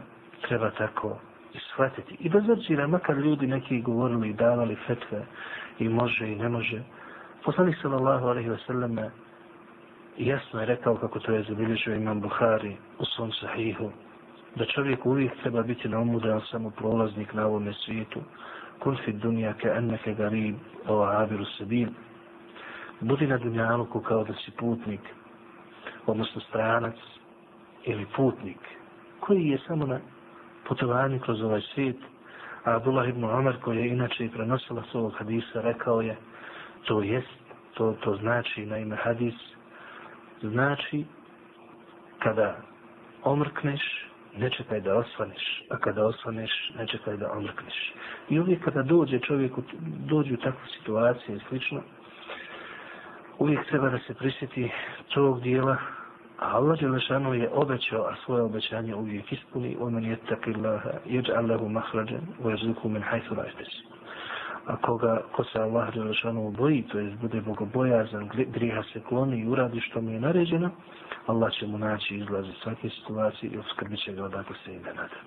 treba 0.49 0.71
tako 0.71 1.19
ishvatiti. 1.55 2.17
I 2.21 2.29
bez 2.29 2.49
obzira, 2.49 2.87
makar 2.87 3.17
ljudi 3.17 3.47
neki 3.47 3.81
govorili 3.81 4.29
i 4.29 4.35
davali 4.35 4.77
fetve 4.87 5.23
i 5.79 5.89
može 5.89 6.29
i 6.29 6.37
ne 6.37 6.49
može, 6.49 6.83
poslanik 7.45 7.77
sallallahu 7.83 8.27
alaihi 8.27 8.51
wasallam 8.51 9.11
jasno 10.19 10.61
je 10.61 10.67
rekao 10.67 10.97
kako 10.97 11.19
to 11.19 11.33
je 11.33 11.43
zabilježio 11.43 11.95
imam 11.95 12.21
Buhari 12.21 12.77
u 12.99 13.05
svom 13.05 13.33
sahihu, 13.33 13.91
da 14.57 14.65
čovjek 14.65 15.07
uvijek 15.07 15.33
treba 15.43 15.63
biti 15.63 15.89
na 15.89 15.99
umu 15.99 16.21
da 16.21 16.29
je 16.35 16.41
samo 16.51 16.71
prolaznik 16.71 17.35
na 17.35 17.47
ovome 17.47 17.73
svijetu, 17.73 18.21
kun 18.79 18.97
fi 19.05 19.13
dunja 19.13 19.53
ke 19.53 19.69
enneke 19.69 20.15
garib, 20.15 20.57
o 20.89 21.03
abiru 21.03 21.45
sebil, 21.45 21.89
budi 23.01 23.27
na 23.27 23.39
dunjaluku 23.39 24.01
kao 24.01 24.25
da 24.25 24.35
si 24.35 24.51
putnik, 24.51 25.01
odnosno 26.07 26.41
stranac 26.41 26.95
ili 27.85 28.07
putnik, 28.17 28.59
koji 29.21 29.47
je 29.47 29.59
samo 29.67 29.87
na 29.87 30.01
putovanju 30.71 31.19
kroz 31.21 31.43
ovaj 31.43 31.61
svijet, 31.75 31.97
a 32.65 32.77
Abdullah 32.77 33.09
ibn 33.09 33.25
Omar 33.25 33.57
koji 33.61 33.79
je 33.79 33.89
inače 33.89 34.25
i 34.25 34.31
prenosila 34.31 34.83
s 34.93 34.95
ovog 34.95 35.15
hadisa 35.19 35.61
rekao 35.61 36.01
je, 36.01 36.17
to 36.85 37.03
jest, 37.03 37.39
to, 37.75 37.97
to 38.01 38.17
znači 38.17 38.67
na 38.67 38.79
ime 38.79 38.97
hadis, 38.97 39.35
znači 40.43 41.05
kada 42.19 42.57
omrkneš, 43.25 43.83
ne 44.37 44.51
čekaj 44.51 44.81
da 44.81 44.95
osvaneš, 44.95 45.63
a 45.71 45.79
kada 45.79 46.07
osvaneš, 46.07 46.51
ne 46.79 46.87
čekaj 46.87 47.17
da 47.17 47.33
omrkneš. 47.33 47.95
I 48.29 48.41
uvijek 48.41 48.65
kada 48.65 48.83
dođe 48.83 49.19
čovjek, 49.19 49.53
dođe 50.07 50.35
u 50.35 50.37
takvu 50.37 50.67
situaciju 50.79 51.37
i 51.37 51.41
slično, 51.49 51.83
uvijek 53.39 53.67
treba 53.67 53.91
da 53.91 53.99
se 53.99 54.15
prisjeti 54.15 54.71
tog 55.15 55.41
dijela, 55.41 55.77
a 56.40 56.52
Allah 56.58 56.80
Đelešanu 56.80 57.34
je 57.34 57.50
obećao, 57.50 58.02
a 58.02 58.16
svoje 58.26 58.44
obećanje 58.44 58.96
uvijek 58.96 59.32
ispuni, 59.32 59.78
o 59.80 59.90
men 59.90 60.06
jettaki 60.06 60.54
Allaha, 60.54 60.90
jeđa 61.06 61.34
Allahu 61.38 61.70
mahrađan, 61.70 62.22
o 62.44 62.50
jezuku 62.50 62.90
men 62.90 63.02
hajtu 63.02 63.36
rajtes. 63.36 63.68
A 64.66 64.76
koga, 64.76 65.22
ko 65.36 65.44
se 65.44 65.60
Allah 65.60 65.94
Đelešanu 65.94 66.52
boji, 66.52 66.82
to 66.82 67.00
je 67.00 67.18
bude 67.22 67.42
bogobojazan, 67.42 68.30
griha 68.54 68.84
se 68.94 69.00
kloni 69.00 69.40
i 69.40 69.48
uradi 69.48 69.82
što 69.82 70.02
mu 70.02 70.12
je 70.12 70.20
naređeno, 70.20 70.70
Allah 71.28 71.52
će 71.52 71.68
mu 71.68 71.78
naći 71.78 72.16
izlaz 72.16 72.46
iz 72.48 72.56
svake 72.64 72.90
situacije 72.90 73.52
i 73.52 73.58
uskrbit 73.58 74.00
će 74.00 74.14
ga 74.14 74.24
odakle 74.24 74.56
se 74.66 74.74
ide 74.74 74.94
nada. 74.94 75.20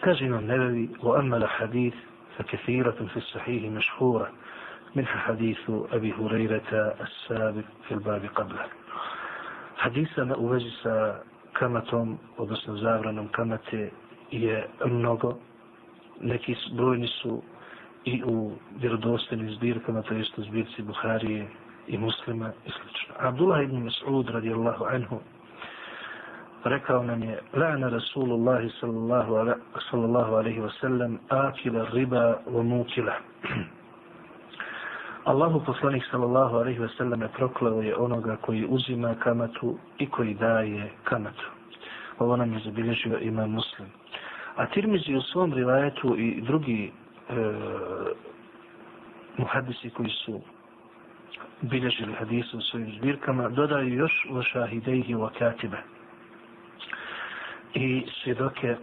Kaže 0.00 0.26
imam 0.26 0.44
nevevi, 0.44 0.88
o 1.02 1.14
amala 1.18 1.46
hadith, 1.46 1.96
fa 2.36 2.42
kathiratun 2.42 3.08
fi 3.08 3.20
sahihi 3.20 3.70
mešhura, 3.70 4.30
منها 4.94 5.18
حديث 5.18 5.70
أبي 5.92 6.12
هريرة 6.12 6.94
السابق 7.00 7.64
في 7.88 7.94
الباب 7.94 8.24
قبله 8.34 8.64
hadisa 9.75 10.25
na 10.25 10.35
uvezi 10.37 10.71
sa 10.83 11.19
kamatom, 11.53 12.17
odnosno 12.37 12.75
zavranom 12.77 13.27
kamate 13.27 13.89
je 14.31 14.67
mnogo. 14.85 15.37
Neki 16.21 16.55
brojni 16.77 17.07
su 17.07 17.41
i 18.05 18.23
u 18.23 18.51
vjerodostanim 18.79 19.51
zbirkama, 19.51 20.01
to 20.01 20.13
jest 20.13 20.37
u 20.37 20.43
zbirci 20.43 20.81
Buharije 20.81 21.47
i 21.87 21.97
muslima 21.97 22.51
i 22.65 22.69
sl. 22.71 22.79
Abdullah 23.19 23.63
ibn 23.63 23.77
Mas'ud 23.83 24.29
radijallahu 24.29 24.85
anhu 24.85 25.19
rekao 26.63 27.03
nam 27.03 27.23
je 27.23 27.39
Lana 27.53 27.89
Rasulullah 27.89 28.59
sallallahu 28.79 30.35
alaihi 30.35 30.59
wa 30.59 30.69
sallam 30.81 31.19
akila 31.29 31.85
riba 31.93 32.39
wa 32.47 32.63
mukila 32.63 33.13
Allahu 35.25 35.59
poslanik 35.65 36.03
sallallahu 36.11 36.57
alejhi 36.57 36.79
ve 36.79 36.89
sellem 36.97 37.29
prokleo 37.37 37.81
je 37.81 37.95
onoga 37.97 38.35
koji 38.41 38.65
uzima 38.69 39.15
kamatu 39.15 39.77
i 39.99 40.09
koji 40.09 40.33
daje 40.33 40.91
kamatu. 41.03 41.45
Ovo 42.19 42.35
nam 42.37 42.53
je 42.53 42.59
zabilježio 42.59 43.19
ima 43.19 43.47
muslim. 43.47 43.87
A 44.55 44.65
Tirmizi 44.65 45.15
u 45.15 45.21
svom 45.21 45.53
rivajetu 45.53 46.15
i 46.17 46.41
drugi 46.41 46.91
e, 47.29 47.33
muhadisi 49.37 49.89
koji 49.89 50.09
su 50.09 50.41
bilježili 51.61 52.13
hadisu 52.13 52.57
u 52.57 52.61
svojim 52.61 52.91
zbirkama, 52.97 53.49
dodaju 53.49 53.93
još 53.93 54.27
u 54.31 54.41
šahidejhi 54.41 55.15
u 55.15 55.29
katibe. 55.39 55.77
I 57.73 58.05
svjedoke 58.23 58.75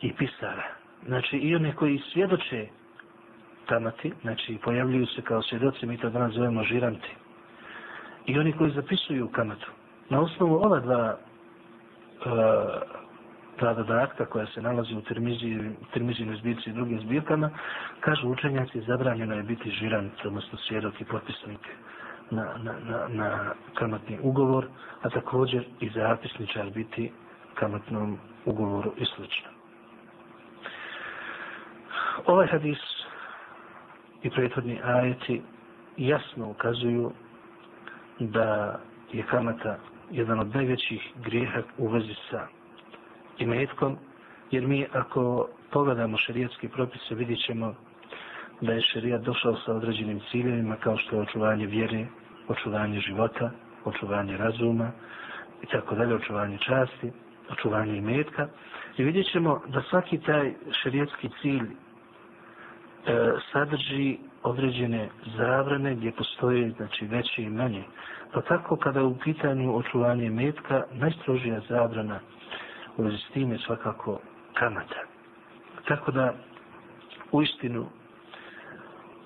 i 0.00 0.12
pisara. 0.12 0.66
Znači 1.06 1.36
i 1.36 1.56
one 1.56 1.74
koji 1.74 2.02
svjedoče 2.12 2.68
tamati, 3.68 4.12
znači 4.22 4.58
pojavljuju 4.64 5.06
se 5.06 5.22
kao 5.22 5.42
svjedoci, 5.42 5.86
mi 5.86 5.98
to 5.98 6.10
danas 6.10 6.32
zovemo 6.32 6.64
žiranti. 6.64 7.10
I 8.26 8.38
oni 8.38 8.52
koji 8.52 8.70
zapisuju 8.70 9.28
kamatu. 9.28 9.70
Na 10.08 10.20
osnovu 10.20 10.54
ova 10.54 10.80
dva 10.80 11.16
uh, 12.26 12.98
dva 13.58 13.74
dodatka 13.74 14.24
koja 14.24 14.46
se 14.46 14.62
nalazi 14.62 14.94
u 14.94 15.02
termizijnoj 15.92 16.36
zbirci 16.36 16.70
i 16.70 16.72
drugim 16.72 17.00
zbirkama, 17.00 17.50
kažu 18.00 18.28
učenjaci, 18.28 18.80
zabranjeno 18.80 19.34
je 19.34 19.42
biti 19.42 19.70
žirant, 19.70 20.12
odnosno 20.24 20.58
svjedok 20.58 21.00
i 21.00 21.04
potpisnik 21.04 21.60
na, 22.30 22.44
na, 22.62 22.72
na, 22.88 23.08
na 23.08 23.52
kamatni 23.74 24.18
ugovor, 24.22 24.66
a 25.02 25.10
također 25.10 25.64
i 25.80 25.90
zapisničar 25.90 26.70
biti 26.70 27.12
kamatnom 27.54 28.18
ugovoru 28.44 28.92
i 28.96 29.04
sl. 29.04 29.22
Ovaj 32.26 32.46
hadis 32.46 32.78
i 34.22 34.30
prethodni 34.30 34.80
ajeti 34.84 35.42
jasno 35.96 36.48
ukazuju 36.50 37.12
da 38.20 38.78
je 39.12 39.22
kamata 39.22 39.78
jedan 40.10 40.40
od 40.40 40.54
najvećih 40.54 41.12
grijeha 41.24 41.62
u 41.78 41.88
vezi 41.88 42.14
sa 42.30 42.46
imetkom, 43.38 43.96
jer 44.50 44.66
mi 44.66 44.86
ako 44.92 45.48
pogledamo 45.70 46.16
šarijetski 46.16 46.68
propise 46.68 47.14
vidjet 47.14 47.38
ćemo 47.46 47.74
da 48.60 48.72
je 48.72 48.80
šarijat 48.82 49.22
došao 49.22 49.56
sa 49.56 49.72
određenim 49.72 50.20
ciljevima 50.30 50.76
kao 50.76 50.96
što 50.96 51.16
je 51.16 51.22
očuvanje 51.22 51.66
vjere, 51.66 52.06
očuvanje 52.48 53.00
života, 53.00 53.50
očuvanje 53.84 54.36
razuma 54.36 54.90
i 55.62 55.66
tako 55.66 55.94
dalje, 55.94 56.14
očuvanje 56.14 56.58
časti, 56.58 57.12
očuvanje 57.50 57.96
imetka. 57.96 58.48
I 58.96 59.04
vidjet 59.04 59.26
ćemo 59.32 59.62
da 59.66 59.82
svaki 59.82 60.18
taj 60.18 60.54
šarijetski 60.82 61.28
cilj 61.42 61.62
E, 63.06 63.32
sadrži 63.52 64.18
određene 64.42 65.08
zabrane 65.36 65.94
gdje 65.94 66.12
postoje 66.12 66.70
znači, 66.70 67.06
veće 67.06 67.42
i 67.42 67.50
manje. 67.50 67.84
Pa 68.32 68.40
tako 68.40 68.76
kada 68.76 69.02
u 69.04 69.16
pitanju 69.24 69.76
očuvanje 69.76 70.30
metka, 70.30 70.84
najstrožija 70.92 71.60
zabrana 71.68 72.20
u 72.96 73.02
vezi 73.02 73.16
s 73.16 73.32
tim 73.32 73.52
je 73.52 73.58
svakako 73.58 74.20
kamata. 74.54 75.00
Tako 75.88 76.10
da, 76.12 76.34
u 77.32 77.42
istinu, 77.42 77.86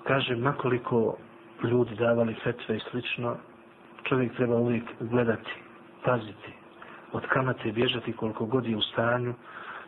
kažem, 0.03 0.41
nakoliko 0.41 1.17
ljudi 1.63 1.95
davali 1.95 2.33
fetve 2.43 2.75
i 2.77 2.81
slično, 2.91 3.35
čovjek 4.03 4.35
treba 4.35 4.55
uvijek 4.55 4.83
gledati, 4.99 5.51
paziti, 6.05 6.53
od 7.11 7.27
kamate 7.27 7.71
bježati 7.71 8.13
koliko 8.13 8.45
god 8.45 8.65
je 8.65 8.77
u 8.77 8.81
stanju, 8.81 9.33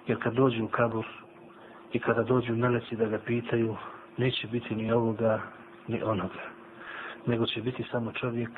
jer 0.07 0.23
kad 0.23 0.33
dođe 0.33 0.63
u 0.63 0.67
kabur 0.67 1.05
i 1.95 1.99
kada 1.99 2.23
dođu 2.23 2.55
meleci 2.55 2.95
da 2.95 3.05
ga 3.05 3.19
pitaju, 3.19 3.75
neće 4.17 4.47
biti 4.47 4.75
ni 4.75 4.91
ovoga, 4.91 5.41
ni 5.87 6.03
onoga. 6.03 6.43
Nego 7.25 7.45
će 7.45 7.61
biti 7.61 7.83
samo 7.91 8.11
čovjek, 8.11 8.49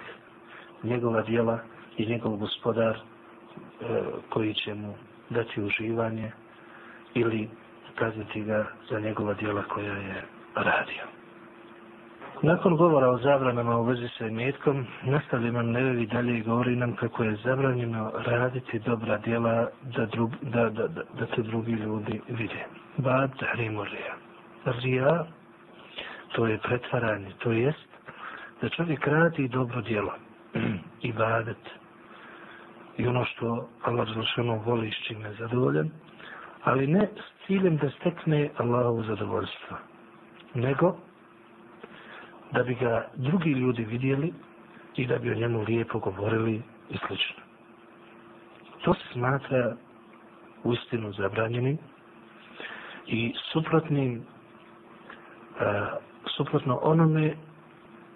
njegova 0.83 1.21
dijela 1.21 1.59
i 1.97 2.05
njegov 2.05 2.35
gospodar 2.35 2.95
e, 2.95 3.01
koji 4.29 4.53
će 4.53 4.73
mu 4.73 4.93
dati 5.29 5.61
uživanje 5.61 6.31
ili 7.13 7.49
kazniti 7.95 8.43
ga 8.43 8.65
za 8.89 8.99
njegova 8.99 9.33
dijela 9.33 9.63
koja 9.63 9.93
je 9.93 10.23
radio. 10.55 11.16
Nakon 12.41 12.77
govora 12.77 13.09
o 13.09 13.17
zabranama 13.17 13.77
u 13.77 13.83
vezi 13.83 14.07
sa 14.17 14.25
imetkom, 14.27 14.85
nastavlja 15.03 15.51
nam 15.51 15.71
nevevi 15.71 16.05
dalje 16.05 16.37
i 16.37 16.41
govori 16.41 16.75
nam 16.75 16.95
kako 16.95 17.23
je 17.23 17.35
zabranjeno 17.43 18.11
raditi 18.25 18.79
dobra 18.79 19.17
djela 19.17 19.67
da, 19.95 20.05
drug, 20.05 20.31
da, 20.41 20.69
da, 20.69 20.87
da, 20.87 21.01
da 21.19 21.25
te 21.25 21.41
drugi 21.41 21.71
ljudi 21.71 22.21
vide. 22.27 22.65
Bad 22.97 23.39
tahrimu 23.39 23.83
rija. 23.83 24.15
Rija, 24.65 25.25
to 26.35 26.47
je 26.47 26.57
pretvaranje, 26.57 27.31
to 27.39 27.51
jest 27.51 27.87
da 28.61 28.69
čovjek 28.69 29.07
radi 29.07 29.47
dobro 29.47 29.81
djelo 29.81 30.13
i 31.07 31.13
badet 31.13 31.69
i 32.97 33.07
ono 33.07 33.25
što 33.25 33.69
Allah 33.83 34.07
zlošeno 34.13 34.55
voli 34.65 34.91
s 34.91 35.07
čime 35.07 35.29
je 35.29 35.35
zadovoljen, 35.39 35.91
ali 36.63 36.87
ne 36.87 37.07
s 37.15 37.47
ciljem 37.47 37.77
da 37.77 37.89
stekne 37.89 38.49
Allahovu 38.57 39.03
zadovoljstvo, 39.03 39.77
nego 40.53 40.95
da 42.52 42.62
bi 42.62 42.74
ga 42.74 43.08
drugi 43.14 43.50
ljudi 43.50 43.84
vidjeli 43.84 44.32
i 44.96 45.06
da 45.06 45.18
bi 45.18 45.30
o 45.30 45.34
njemu 45.34 45.62
lijepo 45.62 45.98
govorili 45.98 46.62
i 46.90 46.96
sl. 46.96 47.14
To 48.84 48.94
se 48.94 49.00
smatra 49.12 49.76
u 50.64 50.72
istinu 50.72 51.12
zabranjenim 51.12 51.78
i 53.06 53.32
suprotnim 53.52 54.22
a, 55.60 55.96
suprotno 56.36 56.78
onome 56.82 57.34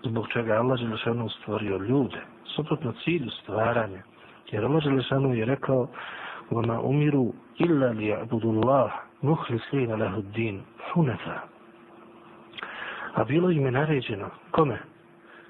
zbog 0.05 0.29
čega 0.29 0.53
Allah 0.53 0.79
Želešanu 0.79 1.29
stvorio 1.29 1.77
ljude, 1.77 2.21
suprotno 2.45 2.93
cilju 3.05 3.31
stvaranja. 3.31 4.03
Jer 4.51 4.65
Allah 4.65 4.83
Želešanu 4.83 5.35
je 5.35 5.45
rekao 5.45 5.89
وَمَا 6.51 6.79
أُمِرُوا 6.79 7.33
إِلَّا 7.61 7.93
لِيَعْبُدُ 7.93 8.45
اللَّهِ 8.45 8.91
مُخْلِسِينَ 9.23 9.91
لَهُ 9.91 10.15
الدِّينَ 10.17 10.63
حُنَفَا 10.93 11.50
A 13.14 13.24
bilo 13.24 13.50
im 13.50 13.66
je 13.66 13.72
naređeno. 13.72 14.30
Kome? 14.52 14.78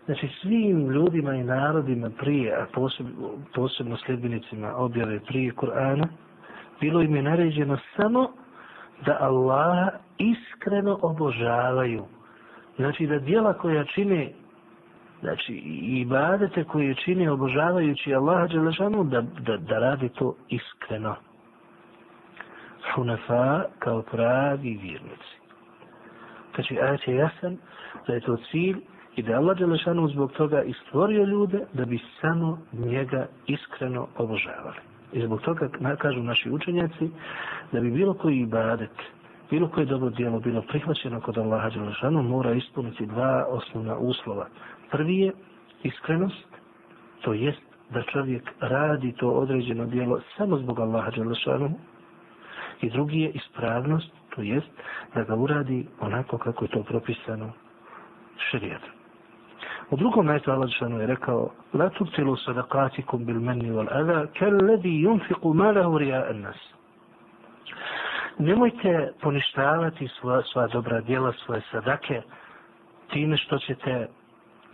Znači 0.06 0.30
svim 0.42 0.90
ljudima 0.90 1.34
i 1.36 1.44
narodima 1.44 2.10
prije, 2.10 2.56
a 2.56 2.66
posebno, 2.74 3.30
posebno 3.56 3.98
sljedbenicima 3.98 4.76
objave 4.76 5.20
prije 5.20 5.54
Kur'ana, 5.54 6.08
bilo 6.80 7.02
im 7.02 7.16
je 7.16 7.22
naređeno 7.22 7.78
samo 7.96 8.32
da 9.06 9.18
Allaha 9.20 9.90
iskreno 10.18 11.00
obožavaju. 11.02 12.06
Znači 12.76 13.08
da 13.08 13.20
dijela 13.20 13.54
koja 13.54 13.84
čine, 13.84 14.32
znači 15.22 15.54
i 15.54 16.00
ibadete 16.02 16.64
koje 16.64 16.96
čine 16.96 17.32
obožavajući 17.32 18.16
Allaha 18.16 18.48
Đelešanu, 18.48 19.04
da, 19.04 19.22
da, 19.22 19.58
da 19.58 19.80
radi 19.80 20.10
to 20.10 20.36
iskreno. 20.50 21.16
Hunafa 22.96 23.64
kao 23.80 24.02
pravi 24.02 24.80
vjernici. 24.82 25.41
Znači, 26.56 26.80
ajet 26.80 27.08
je 27.08 27.16
jasan 27.16 27.58
da 28.08 28.14
je 28.14 28.20
to 28.20 28.38
cilj 28.52 28.78
i 29.16 29.22
da 29.22 29.32
je 29.32 29.38
Allah 29.38 29.58
Đelešanu 29.58 30.08
zbog 30.08 30.32
toga 30.32 30.62
istvorio 30.64 31.24
ljude 31.24 31.60
da 31.74 31.86
bi 31.86 32.00
samo 32.22 32.60
njega 32.74 33.28
iskreno 33.48 34.08
obožavali. 34.18 34.78
I 35.14 35.22
zbog 35.26 35.42
toga 35.42 35.70
kažu 36.00 36.24
naši 36.24 36.52
učenjaci 36.52 37.10
da 37.72 37.80
bi 37.80 37.92
bilo 37.92 38.14
koji 38.14 38.38
ibadet, 38.40 38.92
bilo 39.50 39.68
koje 39.68 39.86
dobro 39.86 40.10
djelo 40.10 40.40
bilo 40.40 40.62
prihvaćeno 40.62 41.22
kod 41.22 41.38
Allaha 41.38 41.70
Đelešanu 41.70 42.24
mora 42.24 42.52
ispuniti 42.52 43.06
dva 43.06 43.46
osnovna 43.50 43.98
uslova. 43.98 44.48
Prvi 44.92 45.18
je 45.18 45.32
iskrenost, 45.84 46.48
to 47.22 47.34
jest 47.34 47.62
da 47.90 48.04
čovjek 48.04 48.44
radi 48.60 49.12
to 49.12 49.30
određeno 49.30 49.86
djelo 49.86 50.22
samo 50.38 50.58
zbog 50.58 50.80
Allaha 50.80 51.12
Đelešanu 51.12 51.72
i 52.82 52.90
drugi 52.90 53.20
je 53.20 53.30
ispravnost, 53.30 54.12
to 54.36 54.42
jest 54.42 54.72
da 55.16 55.24
ga 55.24 55.36
uradi 55.36 55.88
onako 56.00 56.38
kako 56.38 56.66
je 56.66 56.70
to 56.70 56.84
propisano 56.84 57.52
šarijetom. 58.38 58.90
U 59.90 59.98
drugom 59.98 60.26
metu 60.26 60.52
Allah 60.52 60.70
Žešanu 60.70 61.00
je 61.00 61.08
rekao 61.08 61.50
La 61.74 61.90
tubtilu 61.90 62.36
sadakatikum 62.36 63.26
bil 63.26 63.40
meni 63.40 63.72
wal 63.72 63.88
adha 63.92 64.28
kelledi 64.34 65.04
yunfiku 65.06 65.54
malahu 65.54 65.98
rija 65.98 66.34
nas. 66.34 66.56
Nemojte 68.40 69.12
poništavati 69.22 70.08
svoja, 70.08 70.42
svoja 70.42 70.68
dobra 70.68 71.02
djela, 71.02 71.34
svoje 71.46 71.62
sadake 71.72 72.22
time 73.10 73.38
što 73.38 73.58
ćete 73.58 74.08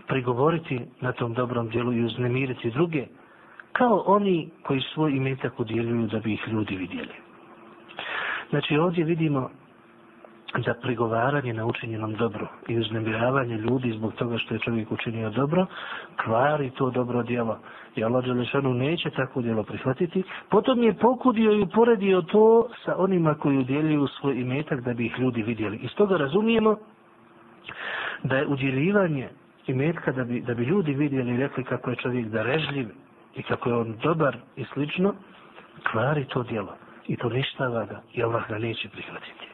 prigovoriti 0.07 0.81
na 1.01 1.11
tom 1.11 1.33
dobrom 1.33 1.69
djelu 1.69 1.93
i 1.93 2.05
uznemiriti 2.05 2.71
druge 2.71 3.05
kao 3.71 4.03
oni 4.05 4.49
koji 4.63 4.81
svoj 4.81 5.11
imetak 5.11 5.59
udjeljuju 5.59 6.07
da 6.07 6.19
bi 6.19 6.33
ih 6.33 6.47
ljudi 6.47 6.75
vidjeli. 6.75 7.13
Znači 8.49 8.77
ovdje 8.77 9.03
vidimo 9.03 9.49
da 10.55 10.73
prigovaranje 10.73 11.53
na 11.53 11.65
učinjenom 11.65 12.13
dobru 12.13 12.47
i 12.67 12.79
uznemiravanje 12.79 13.57
ljudi 13.57 13.91
zbog 13.91 14.13
toga 14.13 14.37
što 14.37 14.53
je 14.53 14.59
čovjek 14.59 14.91
učinio 14.91 15.29
dobro, 15.29 15.65
kvari 16.23 16.69
to 16.69 16.89
dobro 16.89 17.23
djelo. 17.23 17.59
I 17.95 18.03
Allah 18.03 18.25
Đelešanu 18.25 18.73
neće 18.73 19.09
tako 19.09 19.41
djelo 19.41 19.63
prihvatiti. 19.63 20.23
Potom 20.49 20.83
je 20.83 20.93
pokudio 20.93 21.51
i 21.51 21.61
uporedio 21.61 22.21
to 22.21 22.69
sa 22.85 22.95
onima 22.97 23.33
koji 23.33 23.57
udjeljuju 23.57 24.07
svoj 24.07 24.35
imetak 24.35 24.81
da 24.81 24.93
bi 24.93 25.05
ih 25.05 25.19
ljudi 25.19 25.43
vidjeli. 25.43 25.77
Iz 25.77 25.91
toga 25.95 26.17
razumijemo 26.17 26.77
da 28.23 28.37
je 28.37 28.47
udjeljivanje 28.47 29.29
imetka 29.67 30.11
da 30.11 30.23
bi, 30.23 30.41
da 30.41 30.53
bi 30.53 30.63
ljudi 30.63 30.93
vidjeli 30.93 31.33
i 31.33 31.37
rekli 31.37 31.63
kako 31.63 31.89
je 31.89 31.95
čovjek 31.95 32.27
darežljiv 32.27 32.87
i 33.35 33.43
kako 33.43 33.69
je 33.69 33.75
on 33.75 33.95
dobar 34.03 34.37
i 34.55 34.65
slično, 34.73 35.13
kvari 35.91 36.25
to 36.25 36.43
djelo 36.43 36.75
i 37.07 37.17
to 37.17 37.29
ništava 37.29 37.85
ga 37.85 38.01
i 38.13 38.23
Allah 38.23 38.47
ga 38.49 38.57
neće 38.57 38.89
prihvatiti. 38.89 39.46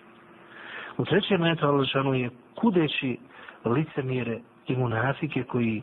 U 0.97 1.05
trećem 1.05 1.41
metu 1.41 1.67
Allah 1.67 1.87
je 2.21 2.29
kudeći 2.55 3.17
licemire 3.65 4.39
i 4.67 4.75
munafike 4.75 5.43
koji 5.43 5.81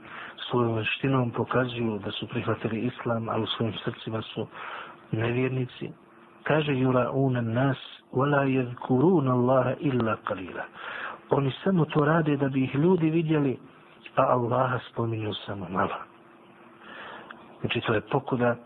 svojom 0.50 0.74
veštinom 0.74 1.30
pokazuju 1.30 1.98
da 2.04 2.10
su 2.10 2.28
prihvatili 2.28 2.80
islam, 2.80 3.28
ali 3.28 3.42
u 3.42 3.46
svojim 3.46 3.74
srcima 3.84 4.22
su 4.22 4.46
nevjernici. 5.12 5.90
Kaže 6.42 6.74
jura 6.74 7.10
unan 7.10 7.52
nas, 7.52 7.76
wala 8.12 8.44
yadhkurun 8.44 9.28
Allaha 9.30 9.74
illa 9.80 10.16
qalila. 10.24 10.64
Oni 11.30 11.52
samo 11.64 11.84
to 11.84 12.04
rade 12.04 12.36
da 12.36 12.48
bi 12.48 12.64
ih 12.64 12.74
ljudi 12.74 13.10
vidjeli, 13.10 13.58
a 14.16 14.22
Allaha 14.22 14.78
spominju 14.92 15.34
samo 15.34 15.66
malo. 15.70 15.94
Znači 17.60 17.80
to 17.80 17.94
je 17.94 18.00
pokuda 18.00 18.56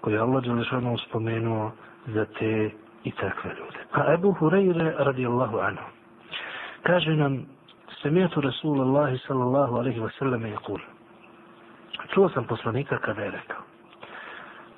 koju 0.00 0.22
Allah 0.22 0.44
Đelešanu 0.44 0.98
spomenuo 0.98 1.72
za 2.06 2.24
te 2.24 2.70
ljude. 3.04 3.80
A 3.92 4.12
Ebu 4.12 4.32
Hureyre 4.32 4.94
radijallahu 4.98 5.58
anhu 5.60 5.84
kaže 6.82 7.16
nam 7.16 7.46
Semijatu 8.02 8.40
Rasulullahi 8.40 9.18
sallallahu 9.18 9.76
alaihi 9.78 10.00
wasallam 10.00 10.44
je 10.46 10.56
kul 10.66 10.80
čuo 12.14 12.28
sam 12.28 12.44
poslanika 12.44 12.98
kada 12.98 13.22
je 13.22 13.30
rekao 13.30 13.62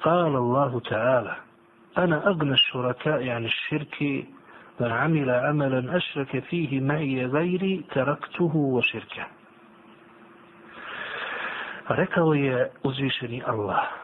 قال 0.03 0.37
الله 0.37 0.81
تعالى 0.81 1.37
أنا 1.99 2.27
أغنى 2.29 2.53
الشركاء 2.53 3.29
عن 3.29 3.45
الشرك 3.45 4.03
من 4.81 4.91
عمل 4.93 5.31
عملا 5.31 5.97
أشرك 5.97 6.39
فيه 6.51 6.81
معي 6.81 7.27
غيري 7.27 7.85
تركته 7.95 8.57
وشركه 8.57 9.27
rekao 11.89 12.35
je 12.35 12.71
uzvišeni 12.83 13.43
Allah. 13.47 14.02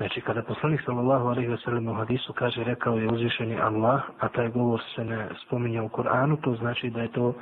Znači, 0.00 0.20
kada 0.20 0.42
poslanik 0.42 0.80
sallallahu 0.84 1.28
alaihi 1.28 1.48
wasallam 1.48 1.90
u 1.90 1.94
hadisu 1.94 2.32
kaže 2.32 2.64
rekao 2.64 2.96
je 2.98 3.08
uzvišeni 3.12 3.60
Allah, 3.60 4.00
a 4.18 4.28
taj 4.28 4.48
govor 4.48 4.80
se 4.94 5.04
ne 5.04 5.28
spominja 5.46 5.82
u 5.82 5.88
Koranu, 5.88 6.36
to 6.36 6.54
znači 6.54 6.90
da 6.90 7.00
je 7.00 7.12
to 7.12 7.34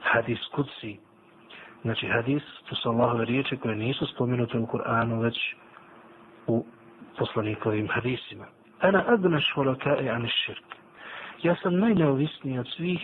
hadis 0.00 0.38
kudsi. 0.54 0.98
Znači, 1.82 2.06
hadis, 2.06 2.42
to 2.68 2.74
su 2.74 2.88
Allahove 2.88 3.24
riječi 3.24 3.56
koje 3.56 3.76
nisu 3.76 4.06
spominute 4.06 4.58
u 4.58 4.66
Koranu, 4.66 5.20
već 5.20 5.36
u 6.46 6.64
poslanikovim 7.18 7.88
hadisima. 7.88 8.46
Ana 8.80 9.04
adna 9.06 9.40
švolaka 9.40 9.90
an 9.90 10.08
ani 10.08 10.28
širk. 10.28 10.64
Ja 11.42 11.56
sam 11.62 11.78
najneovisniji 11.78 12.58
od 12.58 12.68
svih 12.76 13.00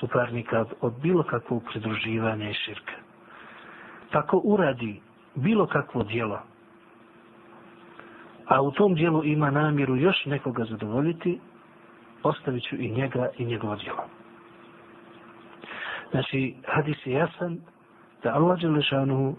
suparnika 0.00 0.64
od 0.80 1.00
bilo 1.02 1.22
kakvog 1.22 1.62
pridruživanja 1.70 2.50
i 2.50 2.54
širka. 2.54 2.96
Tako 4.10 4.40
uradi 4.44 5.00
bilo 5.34 5.66
kakvo 5.66 6.02
djelo, 6.02 6.49
a 8.50 8.62
u 8.62 8.70
tom 8.70 8.94
dijelu 8.94 9.24
ima 9.24 9.50
namjeru 9.50 9.96
još 9.96 10.24
nekoga 10.26 10.64
zadovoljiti, 10.64 11.40
ostavit 12.22 12.62
ću 12.62 12.76
i 12.76 12.90
njega 12.90 13.28
i 13.38 13.44
njegovo 13.44 13.76
djelo. 13.76 14.04
Znači, 16.10 16.54
hadis 16.66 17.06
je 17.06 17.12
jasan 17.12 17.60
da 18.22 18.34
Allah 18.34 18.60
Đelešanu 18.60 19.36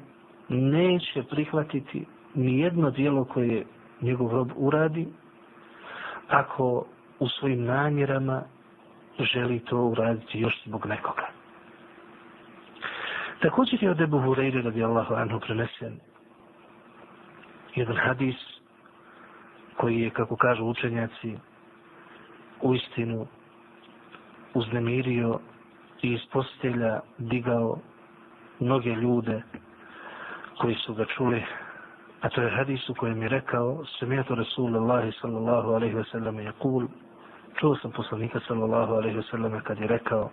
neće 0.49 1.23
prihvatiti 1.23 2.05
ni 2.35 2.59
jedno 2.59 2.91
dijelo 2.91 3.25
koje 3.25 3.65
njegov 4.01 4.31
rob 4.31 4.51
uradi, 4.55 5.07
ako 6.27 6.85
u 7.19 7.27
svojim 7.27 7.63
namjerama 7.63 8.43
želi 9.19 9.59
to 9.59 9.77
uraditi 9.77 10.39
još 10.39 10.63
zbog 10.65 10.85
nekoga. 10.85 11.27
Također 13.41 13.83
je 13.83 13.91
od 13.91 14.01
Ebu 14.01 14.17
Hureyre 14.17 14.63
radi 14.63 14.83
Allahu 14.83 15.13
anhu 15.13 15.39
prenesen 15.39 15.99
jedan 17.75 17.95
hadis 17.95 18.60
koji 19.80 20.00
je, 20.00 20.10
kako 20.10 20.36
kažu 20.36 20.64
učenjaci, 20.64 21.36
u 22.62 22.74
istinu 22.74 23.26
uznemirio 24.54 25.38
i 26.02 26.12
iz 26.12 26.20
postelja 26.32 27.00
digao 27.18 27.78
mnoge 28.60 28.90
ljude 28.94 29.42
koji 30.58 30.74
su 30.74 30.94
ga 30.94 31.04
čuli 31.04 31.42
a 32.20 32.28
to 32.28 32.42
je 32.42 32.50
hadis 32.50 32.88
u 32.88 32.94
kojem 32.94 33.22
je 33.22 33.28
rekao 33.28 33.84
samijetu 33.98 34.34
Rasulullahi 34.34 35.12
sallallahu 35.20 35.70
alaihi 35.70 35.94
wa 35.94 36.10
sallam 36.12 36.38
je 36.38 36.52
kul 36.58 36.86
čuo 37.60 37.76
sam 37.76 37.90
poslanika 37.90 38.40
sallallahu 38.48 38.94
alaihi 38.94 39.16
wa 39.18 39.30
sallam 39.30 39.60
kad 39.60 39.78
je 39.80 39.86
rekao 39.86 40.30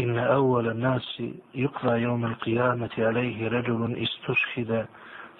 إن 0.00 0.18
أول 0.18 0.68
الناس 0.68 1.22
يقضى 1.54 2.00
يوم 2.02 2.24
القيامة 2.24 2.90
عليه 2.98 3.48
رجل 3.48 3.96
استشهد 4.02 4.86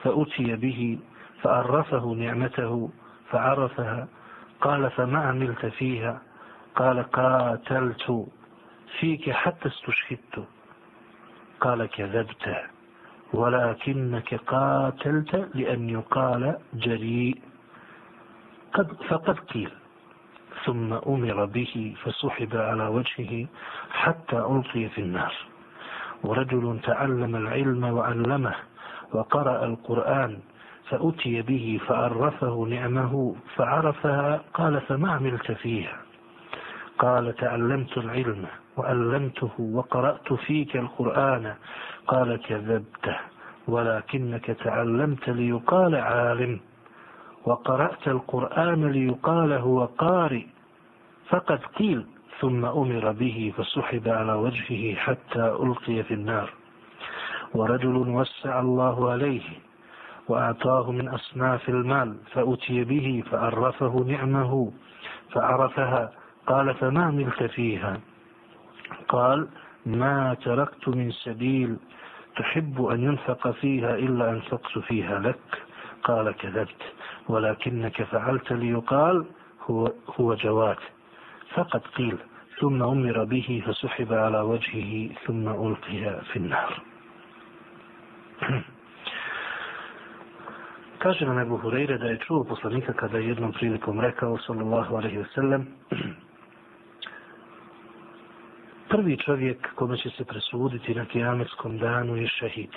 فأتي 0.02 0.56
به 0.56 0.98
فعرفه 1.43 2.05
نعمته 2.05 2.89
فعرفها 3.31 4.07
قال 4.61 4.91
فما 4.91 5.19
عملت 5.19 5.65
فيها؟ 5.65 6.21
قال 6.75 7.03
قاتلت 7.03 8.27
فيك 8.99 9.31
حتى 9.31 9.67
استشهدت. 9.67 10.45
قال 11.61 11.85
كذبت 11.85 12.55
ولكنك 13.33 14.35
قاتلت 14.35 15.49
لأن 15.55 15.89
يقال 15.89 16.57
جريء. 16.73 17.41
قد 18.73 18.93
فقد 18.93 19.39
قيل 19.39 19.71
ثم 20.65 20.93
أمر 20.93 21.45
به 21.45 21.95
فسحب 22.03 22.55
على 22.55 22.87
وجهه 22.87 23.47
حتى 23.91 24.37
ألقي 24.37 24.89
في 24.89 25.01
النار. 25.01 25.33
ورجل 26.23 26.79
تعلم 26.83 27.35
العلم 27.35 27.83
وعلمه 27.83 28.55
وقرأ 29.13 29.65
القرآن 29.65 30.39
فأتي 30.89 31.41
به 31.41 31.79
فعرفه 31.87 32.67
نعمه 32.69 33.35
فعرفها 33.55 34.41
قال 34.53 34.81
فما 34.81 35.11
عملت 35.11 35.51
فيها؟ 35.51 35.97
قال 36.99 37.35
تعلمت 37.35 37.97
العلم 37.97 38.45
وألمته 38.77 39.51
وقرأت 39.59 40.33
فيك 40.33 40.75
القرآن. 40.75 41.55
قال 42.07 42.41
كذبت 42.41 43.15
ولكنك 43.67 44.45
تعلمت 44.45 45.29
ليقال 45.29 45.95
عالم. 45.95 46.59
وقرأت 47.45 48.07
القرآن 48.07 48.91
ليقال 48.91 49.53
هو 49.53 49.85
قارئ. 49.85 50.45
فقد 51.29 51.59
قيل 51.59 52.05
ثم 52.39 52.65
أمر 52.65 53.11
به 53.11 53.53
فسحب 53.57 54.07
على 54.07 54.33
وجهه 54.33 54.95
حتى 54.95 55.57
ألقي 55.63 56.03
في 56.03 56.13
النار. 56.13 56.49
ورجل 57.53 57.95
وسع 57.95 58.59
الله 58.59 59.11
عليه 59.11 59.68
وأعطاه 60.29 60.91
من 60.91 61.07
أصناف 61.07 61.69
المال 61.69 62.17
فأتي 62.33 62.83
به 62.83 63.23
فعرفه 63.31 64.05
نعمه 64.07 64.71
فعرفها. 65.33 66.11
قال 66.47 66.73
فما 66.75 67.03
عملت 67.05 67.43
فيها؟ 67.43 67.99
قال 69.07 69.47
ما 69.85 70.33
تركت 70.33 70.87
من 70.87 71.11
سبيل 71.11 71.77
تحب 72.37 72.85
أن 72.85 73.03
ينفق 73.03 73.51
فيها 73.51 73.95
إلا 73.95 74.29
أنفقت 74.29 74.79
فيها 74.79 75.19
لك. 75.19 75.63
قال 76.03 76.31
كذبت. 76.31 76.81
ولكنك 77.29 78.03
فعلت 78.03 78.53
ليقال 78.53 79.25
هو, 79.69 79.91
هو 80.19 80.35
جواد 80.35 80.77
فقد 81.53 81.81
قيل 81.81 82.17
ثم 82.59 82.83
أمر 82.83 83.23
به 83.23 83.63
فسحب 83.67 84.13
على 84.13 84.39
وجهه 84.39 85.09
ثم 85.25 85.47
ألقي 85.49 86.21
في 86.25 86.35
النار. 86.35 86.81
Kaže 90.99 91.25
nam 91.25 91.39
Ebu 91.39 91.57
Hureyre 91.57 91.97
da 91.97 92.05
je 92.05 92.19
čuo 92.19 92.43
poslanika 92.43 92.93
kada 92.93 93.17
je 93.17 93.27
jednom 93.27 93.51
prilikom 93.53 93.99
rekao, 93.99 94.37
sallallahu 94.37 94.95
alaihi 94.95 95.17
ve 95.17 95.25
sellem, 95.33 95.67
prvi 98.89 99.17
čovjek 99.17 99.75
kome 99.75 99.97
će 99.97 100.09
se 100.09 100.25
presuditi 100.25 100.95
na 100.95 101.05
kijametskom 101.05 101.77
danu 101.77 102.15
je 102.15 102.27
šehid. 102.27 102.69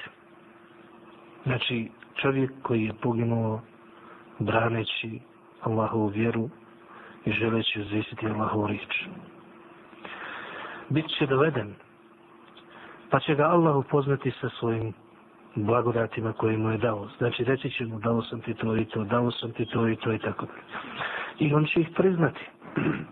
Znači, 1.44 1.90
čovjek 2.14 2.50
koji 2.62 2.84
je 2.84 2.92
poginuo 3.02 3.60
braneći 4.38 5.20
Allahovu 5.60 6.06
vjeru 6.06 6.50
i 7.24 7.32
želeći 7.32 7.80
uzvisiti 7.80 8.26
Allahovu 8.26 8.66
riječ. 8.66 9.04
Bit 10.88 11.06
će 11.18 11.26
doveden, 11.26 11.74
pa 13.10 13.20
će 13.20 13.34
ga 13.34 13.44
Allah 13.44 13.76
upoznati 13.76 14.32
sa 14.40 14.48
svojim 14.48 14.94
blagodatima 15.54 16.32
koje 16.32 16.56
mu 16.56 16.70
je 16.70 16.78
dao. 16.78 17.08
Znači, 17.18 17.44
reći 17.44 17.70
će 17.70 17.86
mu, 17.86 17.98
dao 17.98 18.22
sam 18.22 18.40
ti 18.40 18.54
to 18.54 18.76
i 18.76 18.84
to, 18.84 19.04
dao 19.04 19.30
sam 19.30 19.52
ti 19.52 19.66
to 19.66 19.88
i 19.88 19.96
to 19.96 20.12
i 20.12 20.18
tako 20.18 20.46
da. 20.46 20.52
I 21.38 21.54
on 21.54 21.66
će 21.66 21.80
ih 21.80 21.88
priznati. 21.96 22.40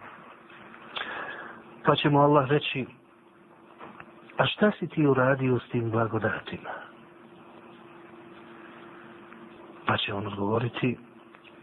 Pa 1.85 1.96
će 1.96 2.11
mu 2.11 2.20
Allah 2.20 2.48
reći, 2.48 2.87
a 4.37 4.46
šta 4.46 4.70
si 4.79 4.88
ti 4.88 5.07
uradio 5.07 5.59
s 5.59 5.70
tim 5.70 5.90
blagodatima? 5.90 6.70
Pa 9.87 9.96
će 9.96 10.14
on 10.14 10.26
odgovoriti, 10.26 10.98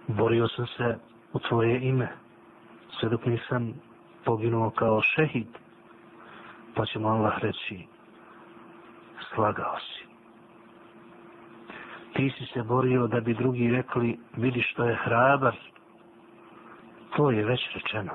borio 0.07 0.47
sam 0.47 0.67
se 0.67 0.97
u 1.33 1.39
tvoje 1.39 1.87
ime, 1.87 2.07
sve 2.99 3.09
dok 3.09 3.25
nisam 3.25 3.73
poginuo 4.25 4.69
kao 4.69 5.01
šehid. 5.01 5.47
Pa 6.75 6.85
će 6.85 6.99
mu 6.99 7.07
Allah 7.07 7.39
reći, 7.41 7.87
slagao 9.33 9.79
si. 9.79 9.96
Ti 12.17 12.29
si 12.37 12.45
se 12.45 12.63
borio 12.63 13.07
da 13.07 13.19
bi 13.19 13.33
drugi 13.33 13.71
rekli, 13.71 14.19
vidi 14.37 14.61
što 14.61 14.83
je 14.83 14.95
hrabar. 15.03 15.55
To 17.15 17.31
je 17.31 17.45
već 17.45 17.61
rečeno. 17.75 18.11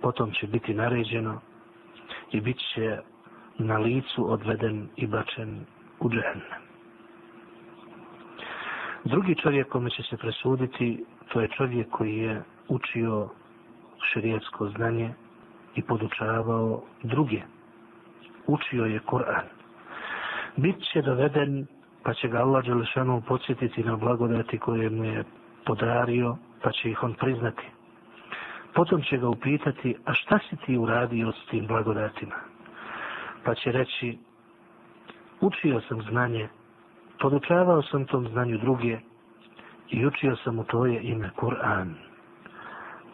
Potom 0.00 0.30
će 0.32 0.46
biti 0.46 0.74
naređeno 0.74 1.40
i 2.32 2.40
bit 2.40 2.56
će 2.74 2.98
na 3.58 3.78
licu 3.78 4.32
odveden 4.32 4.88
i 4.96 5.06
bačen 5.06 5.66
u 6.00 6.10
džehennem. 6.10 6.62
Drugi 9.04 9.34
čovjek 9.34 9.68
kome 9.68 9.90
će 9.90 10.02
se 10.02 10.16
presuditi, 10.16 11.04
to 11.32 11.40
je 11.40 11.48
čovjek 11.48 11.88
koji 11.90 12.16
je 12.16 12.42
učio 12.68 13.28
širijetsko 14.12 14.68
znanje 14.68 15.14
i 15.74 15.82
podučavao 15.82 16.82
druge. 17.02 17.42
Učio 18.46 18.84
je 18.84 19.00
Kur'an. 19.00 19.44
Bit 20.56 20.76
će 20.92 21.02
doveden, 21.02 21.66
pa 22.04 22.14
će 22.14 22.28
ga 22.28 22.38
Allah 22.38 22.64
Đelešanu 22.64 23.22
podsjetiti 23.28 23.84
na 23.84 23.96
blagodati 23.96 24.58
koje 24.58 24.90
mu 24.90 25.04
je 25.04 25.24
podario, 25.66 26.36
pa 26.62 26.72
će 26.72 26.90
ih 26.90 27.02
on 27.02 27.14
priznati. 27.14 27.62
Potom 28.74 29.02
će 29.02 29.16
ga 29.18 29.28
upitati, 29.28 29.96
a 30.04 30.14
šta 30.14 30.38
si 30.38 30.56
ti 30.56 30.78
uradio 30.78 31.32
s 31.32 31.50
tim 31.50 31.66
blagodatima? 31.66 32.34
Pa 33.44 33.54
će 33.54 33.72
reći, 33.72 34.18
učio 35.40 35.80
sam 35.88 36.02
znanje 36.02 36.48
Podučavao 37.20 37.82
sam 37.82 38.04
tom 38.06 38.28
znanju 38.28 38.58
druge 38.58 38.98
i 39.90 40.06
učio 40.06 40.36
sam 40.36 40.58
u 40.58 40.64
tvoje 40.64 41.00
ime 41.02 41.30
Kur'an, 41.36 41.94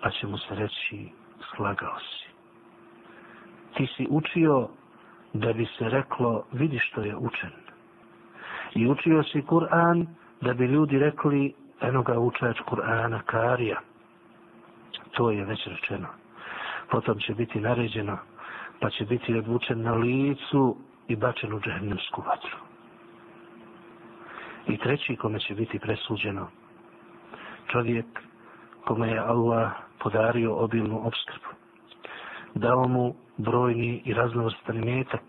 pa 0.03 0.11
će 0.11 0.26
mu 0.26 0.38
se 0.38 0.55
reći 0.55 1.09
slagao 1.57 1.98
si. 1.98 2.29
Ti 3.76 3.87
si 3.96 4.07
učio 4.11 4.68
da 5.33 5.53
bi 5.53 5.66
se 5.79 5.88
reklo 5.88 6.44
vidi 6.53 6.79
što 6.79 7.00
je 7.00 7.16
učen. 7.16 7.50
I 8.74 8.87
učio 8.87 9.22
si 9.22 9.42
Kur'an 9.42 10.06
da 10.40 10.54
bi 10.54 10.66
ljudi 10.66 10.98
rekli 10.98 11.54
eno 11.80 12.02
ga 12.02 12.18
učač 12.18 12.59
Kur'ana 12.61 13.20
Karija. 13.22 13.80
To 15.12 15.30
je 15.30 15.44
već 15.44 15.66
rečeno. 15.66 16.09
Potom 16.90 17.18
će 17.18 17.35
biti 17.35 17.61
naređeno 17.61 18.18
pa 18.80 18.90
će 18.90 19.04
biti 19.04 19.35
odvučen 19.35 19.83
na 19.83 19.92
licu 19.92 20.76
i 21.09 21.16
bačen 21.16 21.52
u 21.54 21.61
džehennemsku 21.61 22.22
vatru. 22.26 22.56
I 24.68 24.78
treći 24.78 25.16
kome 25.16 25.40
će 25.40 25.54
biti 25.54 25.78
presuđeno, 25.78 26.48
čovjek 27.68 28.06
kome 28.85 29.09
je 29.09 29.18
Allah 29.18 29.70
podario 29.98 30.54
obilnu 30.54 31.06
obskrbu, 31.06 31.48
dao 32.54 32.88
mu 32.88 33.14
brojni 33.37 34.02
i 34.04 34.14
raznovrstan 34.14 34.76
metak, 34.76 35.22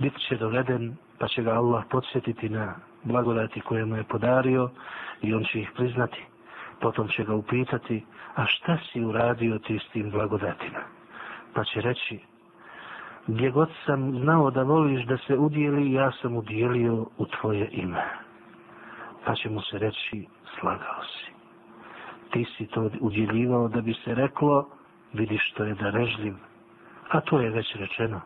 bit 0.00 0.12
će 0.28 0.36
doveden 0.36 0.96
pa 1.18 1.28
će 1.28 1.42
ga 1.42 1.52
Allah 1.52 1.84
podsjetiti 1.90 2.48
na 2.48 2.74
blagodati 3.04 3.60
koje 3.60 3.84
mu 3.84 3.96
je 3.96 4.04
podario 4.04 4.70
i 5.22 5.34
on 5.34 5.44
će 5.44 5.60
ih 5.60 5.70
priznati. 5.76 6.24
Potom 6.80 7.08
će 7.08 7.24
ga 7.24 7.34
upitati, 7.34 8.04
a 8.34 8.46
šta 8.46 8.78
si 8.78 9.04
uradio 9.04 9.58
ti 9.58 9.78
s 9.78 9.92
tim 9.92 10.10
blagodatima? 10.10 10.80
Pa 11.54 11.64
će 11.64 11.80
reći, 11.80 12.18
gdje 13.26 13.50
god 13.50 13.70
sam 13.86 14.18
znao 14.20 14.50
da 14.50 14.62
voliš 14.62 15.04
da 15.06 15.16
se 15.16 15.36
udjeli, 15.38 15.92
ja 15.92 16.12
sam 16.22 16.36
udjelio 16.36 17.06
u 17.18 17.26
tvoje 17.26 17.68
ime. 17.72 18.04
Pa 19.24 19.34
će 19.34 19.50
mu 19.50 19.60
se 19.60 19.78
reći, 19.78 20.26
slagao 20.60 21.04
si. 21.04 21.32
Ti 22.32 22.46
si 22.56 22.66
to 22.66 22.90
udjeljivao 23.00 23.68
da 23.68 23.80
bi 23.80 23.94
se 23.94 24.14
reklo, 24.14 24.68
vidiš 25.12 25.50
što 25.50 25.64
je 25.64 25.74
darežljiv. 25.74 26.34
A 27.08 27.20
to 27.20 27.40
je 27.40 27.50
već 27.50 27.74
rečeno. 27.74 28.20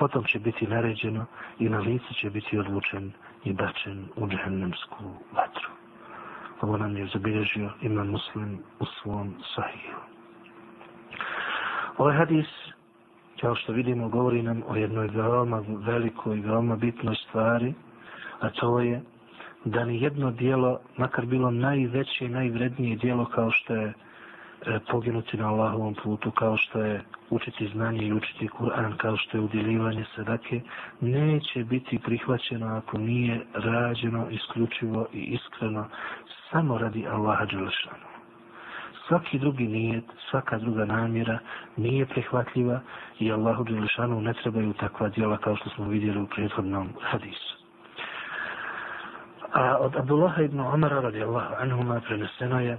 Potom 0.00 0.24
će 0.24 0.38
biti 0.38 0.66
naređeno 0.66 1.26
i 1.58 1.68
na 1.68 1.78
lice 1.78 2.14
će 2.20 2.30
biti 2.30 2.58
odlučen 2.58 3.12
i 3.44 3.52
bačen 3.52 4.08
u 4.16 4.28
džahnemsku 4.28 5.04
vatru. 5.32 5.70
Ovo 6.60 6.76
nam 6.76 6.96
je 6.96 7.06
zabilježio 7.12 7.70
imam 7.82 8.08
muslim 8.08 8.58
u 8.78 8.84
svom 8.84 9.34
sahiju. 9.54 9.96
Ovaj 11.98 12.16
hadis 12.16 12.46
kao 13.40 13.54
što 13.54 13.72
vidimo, 13.72 14.08
govori 14.08 14.42
nam 14.42 14.62
o 14.68 14.76
jednoj 14.76 15.08
veoma 15.08 15.62
velikoj 15.68 16.38
i 16.38 16.40
veoma 16.40 16.76
bitnoj 16.76 17.14
stvari, 17.14 17.74
a 18.40 18.50
to 18.50 18.80
je 18.80 19.02
da 19.64 19.84
ni 19.84 20.02
jedno 20.02 20.30
dijelo, 20.30 20.80
makar 20.96 21.26
bilo 21.26 21.50
najveće 21.50 22.24
i 22.24 22.28
najvrednije 22.28 22.96
dijelo 22.96 23.24
kao 23.24 23.50
što 23.50 23.74
je 23.74 23.92
E, 24.66 24.78
poginuti 24.90 25.36
na 25.36 25.48
Allahovom 25.48 25.94
putu, 25.94 26.30
kao 26.30 26.56
što 26.56 26.80
je 26.80 27.02
učiti 27.30 27.68
znanje 27.68 28.06
i 28.06 28.12
učiti 28.12 28.48
Kur'an, 28.48 28.96
kao 28.96 29.16
što 29.16 29.36
je 29.36 29.44
udjeljivanje 29.44 30.04
sadake, 30.16 30.60
neće 31.00 31.64
biti 31.64 31.98
prihvaćeno 31.98 32.76
ako 32.76 32.98
nije 32.98 33.40
rađeno 33.54 34.30
isključivo 34.30 35.06
i 35.12 35.18
iskreno 35.18 35.88
samo 36.50 36.78
radi 36.78 37.06
Allaha 37.06 37.44
Đelešanu 37.44 38.10
svaki 39.10 39.38
drugi 39.38 39.66
nijet, 39.68 40.04
svaka 40.30 40.58
druga 40.58 40.84
namjera 40.84 41.38
nije 41.76 42.06
prihvatljiva 42.06 42.80
i 43.18 43.32
Allahu 43.32 43.64
Đelešanu 43.64 44.20
ne 44.20 44.34
trebaju 44.34 44.72
takva 44.72 45.08
djela 45.08 45.36
kao 45.36 45.56
što 45.56 45.70
smo 45.70 45.88
vidjeli 45.88 46.20
u 46.20 46.26
prethodnom 46.26 46.88
hadisu. 47.00 47.56
A 49.52 49.76
od 49.80 49.96
Abdullaha 49.96 50.42
ibn 50.42 50.60
Omara 50.60 51.00
radijallahu 51.00 51.54
anhuma 51.58 52.00
preneseno 52.00 52.60
je 52.60 52.78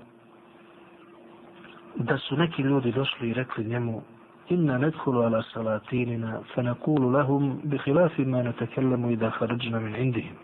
da 1.96 2.18
su 2.18 2.38
neki 2.38 2.62
ljudi 2.62 2.92
došli 2.92 3.30
i 3.30 3.34
rekli 3.34 3.66
njemu 3.66 4.02
inna 4.50 4.78
nedhulu 4.78 5.22
ala 5.22 5.44
salatinina 5.54 6.40
fa 6.54 6.62
nakulu 6.62 7.10
lahum 7.10 7.62
bi 7.64 7.78
khilafi 7.78 8.26
ma 8.26 8.44
natakellemu 8.44 9.12
idha 9.12 9.30
kharajna 9.30 9.80
min 9.80 9.96
indihim. 9.96 10.36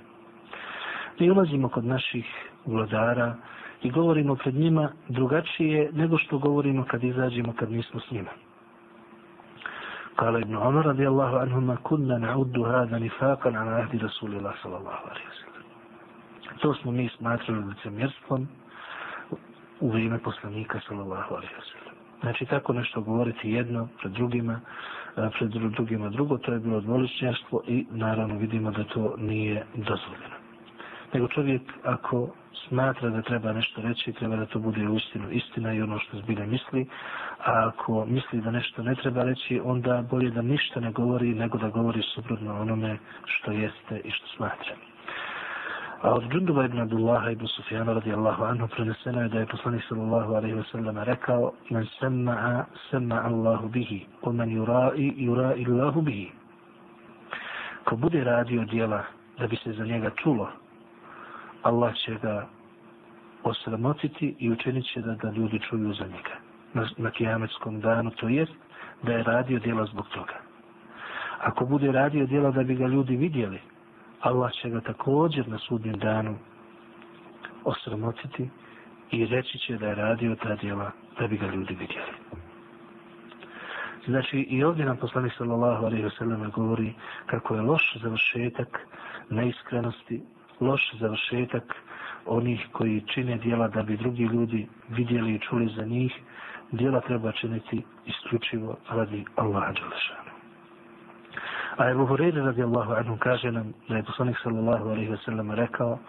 Mi 1.19 1.31
ulazimo 1.31 1.69
kod 1.69 1.85
naših 1.85 2.25
vladara 2.65 3.35
i 3.83 3.91
govorimo 3.91 4.35
pred 4.35 4.55
njima 4.55 4.89
drugačije 5.09 5.89
nego 5.93 6.17
što 6.17 6.37
govorimo 6.37 6.85
kad 6.85 7.03
izađemo 7.03 7.53
kad 7.53 7.71
nismo 7.71 7.99
s 7.99 8.11
njima. 8.11 8.29
Kale 10.15 10.41
ibn 10.41 10.55
Umar 10.55 10.85
عنهما 10.85 11.75
كنا 11.75 11.83
kunna 11.83 12.17
na'uddu 12.17 12.63
hada 12.65 12.97
على 12.97 13.57
ala 13.57 13.77
ahdi 13.83 13.97
الله 13.97 14.53
sallallahu 14.61 14.65
الله 14.65 14.97
عليه 15.11 15.25
وسلم. 15.31 15.63
To 16.61 16.73
smo 16.73 16.91
mi 16.91 17.09
smatrali 17.09 17.63
licemjerstvom 17.63 18.47
u 19.79 19.89
vrijeme 19.89 20.19
poslanika 20.19 20.79
sallallahu 20.87 21.35
alaihi 21.35 21.53
wa 21.53 21.71
sallam. 21.73 21.97
Znači 22.21 22.45
tako 22.45 22.73
nešto 22.73 23.01
govoriti 23.01 23.51
jedno 23.51 23.87
pred 23.99 24.11
drugima, 24.11 24.59
e, 25.17 25.29
pred 25.39 25.49
drugima 25.49 26.09
drugo, 26.09 26.37
to 26.37 26.53
je 26.53 26.59
bilo 26.59 26.81
dvoličnjarstvo 26.81 27.61
i 27.67 27.85
naravno 27.91 28.37
vidimo 28.37 28.71
da 28.71 28.83
to 28.83 29.15
nije 29.17 29.65
dozvoljeno. 29.75 30.35
Nego 31.13 31.27
čovjek 31.27 31.61
ako 31.83 32.29
smatra 32.67 33.09
da 33.09 33.21
treba 33.21 33.53
nešto 33.53 33.81
reći, 33.81 34.13
treba 34.13 34.35
da 34.35 34.45
to 34.45 34.59
bude 34.59 34.89
u 34.89 34.95
istinu 34.95 35.31
istina 35.31 35.73
i 35.73 35.81
ono 35.81 35.99
što 35.99 36.17
zbilje 36.17 36.45
misli. 36.45 36.87
A 37.39 37.67
ako 37.67 38.05
misli 38.05 38.41
da 38.41 38.51
nešto 38.51 38.83
ne 38.83 38.95
treba 38.95 39.23
reći, 39.23 39.61
onda 39.63 40.03
bolje 40.11 40.29
da 40.31 40.41
ništa 40.41 40.79
ne 40.79 40.91
govori 40.91 41.33
nego 41.33 41.57
da 41.57 41.69
govori 41.69 42.01
suprotno 42.15 42.61
onome 42.61 42.97
što 43.25 43.51
jeste 43.51 44.01
i 44.03 44.11
što 44.11 44.27
smatra. 44.27 44.75
A 46.01 46.13
od 46.13 46.23
Džunduba 46.31 46.65
ibn 46.65 46.79
Abdullaha 46.79 47.31
ibn 47.31 47.47
Sufjana 47.47 47.93
radijallahu 47.93 48.43
anhu 48.43 48.67
preneseno 48.67 49.21
je 49.21 49.29
da 49.29 49.39
je 49.39 49.45
poslanik 49.45 49.83
sallallahu 49.89 50.33
alaihi 50.33 50.55
wa 50.55 50.63
sallam 50.71 50.97
rekao 50.97 51.51
men 51.69 51.87
sema'a 51.99 52.65
sema'a 52.91 53.25
Allahu 53.25 53.69
bihi 53.69 54.05
ko 54.21 54.31
men 54.31 54.49
yura'i 54.49 55.13
yura'i 55.17 55.65
Allahu 55.67 56.01
bihi 56.01 56.31
ko 57.85 57.95
bude 57.95 58.23
radio 58.23 58.65
dijela 58.65 59.03
da 59.39 59.47
bi 59.47 59.55
se 59.55 59.73
za 59.73 59.85
njega 59.85 60.09
čulo 60.23 60.49
Allah 61.63 61.95
će 61.95 62.15
ga 62.21 62.47
osramotiti 63.43 64.35
i 64.39 64.51
učinit 64.51 64.85
će 64.93 65.01
da, 65.01 65.15
da 65.15 65.31
ljudi 65.31 65.59
čuju 65.59 65.93
za 65.93 66.05
njega 66.05 66.47
na, 66.73 66.89
na 66.97 67.11
kijametskom 67.11 67.81
danu, 67.81 68.11
to 68.11 68.27
jest 68.27 68.53
da 69.03 69.11
je 69.11 69.23
radio 69.23 69.59
djela 69.59 69.85
zbog 69.85 70.07
toga. 70.07 70.33
Ako 71.39 71.65
bude 71.65 71.91
radio 71.91 72.25
djela 72.25 72.51
da 72.51 72.63
bi 72.63 72.75
ga 72.75 72.87
ljudi 72.87 73.15
vidjeli, 73.15 73.59
Allah 74.21 74.51
će 74.51 74.69
ga 74.69 74.81
također 74.81 75.47
na 75.47 75.57
sudnjem 75.57 75.99
danu 75.99 76.37
osramotiti 77.63 78.49
i 79.11 79.25
reći 79.25 79.57
će 79.57 79.77
da 79.77 79.87
je 79.87 79.95
radio 79.95 80.35
ta 80.35 80.55
djela 80.55 80.91
da 81.19 81.27
bi 81.27 81.37
ga 81.37 81.47
ljudi 81.47 81.75
vidjeli. 81.75 82.11
Znači 84.07 84.37
i 84.37 84.63
ovdje 84.63 84.85
nam 84.85 84.97
poslanik 84.97 85.33
sallallahu 85.37 85.85
alaihi 85.85 86.03
wa 86.03 86.17
sallam 86.17 86.51
govori 86.51 86.93
kako 87.25 87.55
je 87.55 87.61
loš 87.61 87.97
završetak 88.03 88.79
neiskrenosti, 89.29 90.21
loš 90.59 90.93
završetak 90.99 91.75
onih 92.25 92.67
koji 92.71 93.03
čine 93.13 93.37
dijela 93.37 93.67
da 93.67 93.83
bi 93.83 93.97
drugi 93.97 94.23
ljudi 94.23 94.67
vidjeli 94.89 95.35
i 95.35 95.39
čuli 95.39 95.73
za 95.75 95.85
njih, 95.85 96.13
dijela 96.71 97.01
treba 97.01 97.31
činiti 97.31 97.83
isključivo 98.05 98.77
radi 98.89 99.25
Allaha 99.35 99.71
Đalešanu. 99.71 100.36
A 101.77 101.89
Ebu 101.91 102.07
Hureyre 102.09 102.41
radi 102.45 102.63
Allahu 102.63 102.93
anhu 102.93 103.17
kaže 103.19 103.51
nam 103.51 103.73
da 103.89 103.95
je 103.97 104.03
poslanik 104.03 104.37
sallallahu 104.43 104.89
alaihi 104.89 105.09
wa 105.13 105.17
sallam 105.25 105.51
rekao 105.51 105.99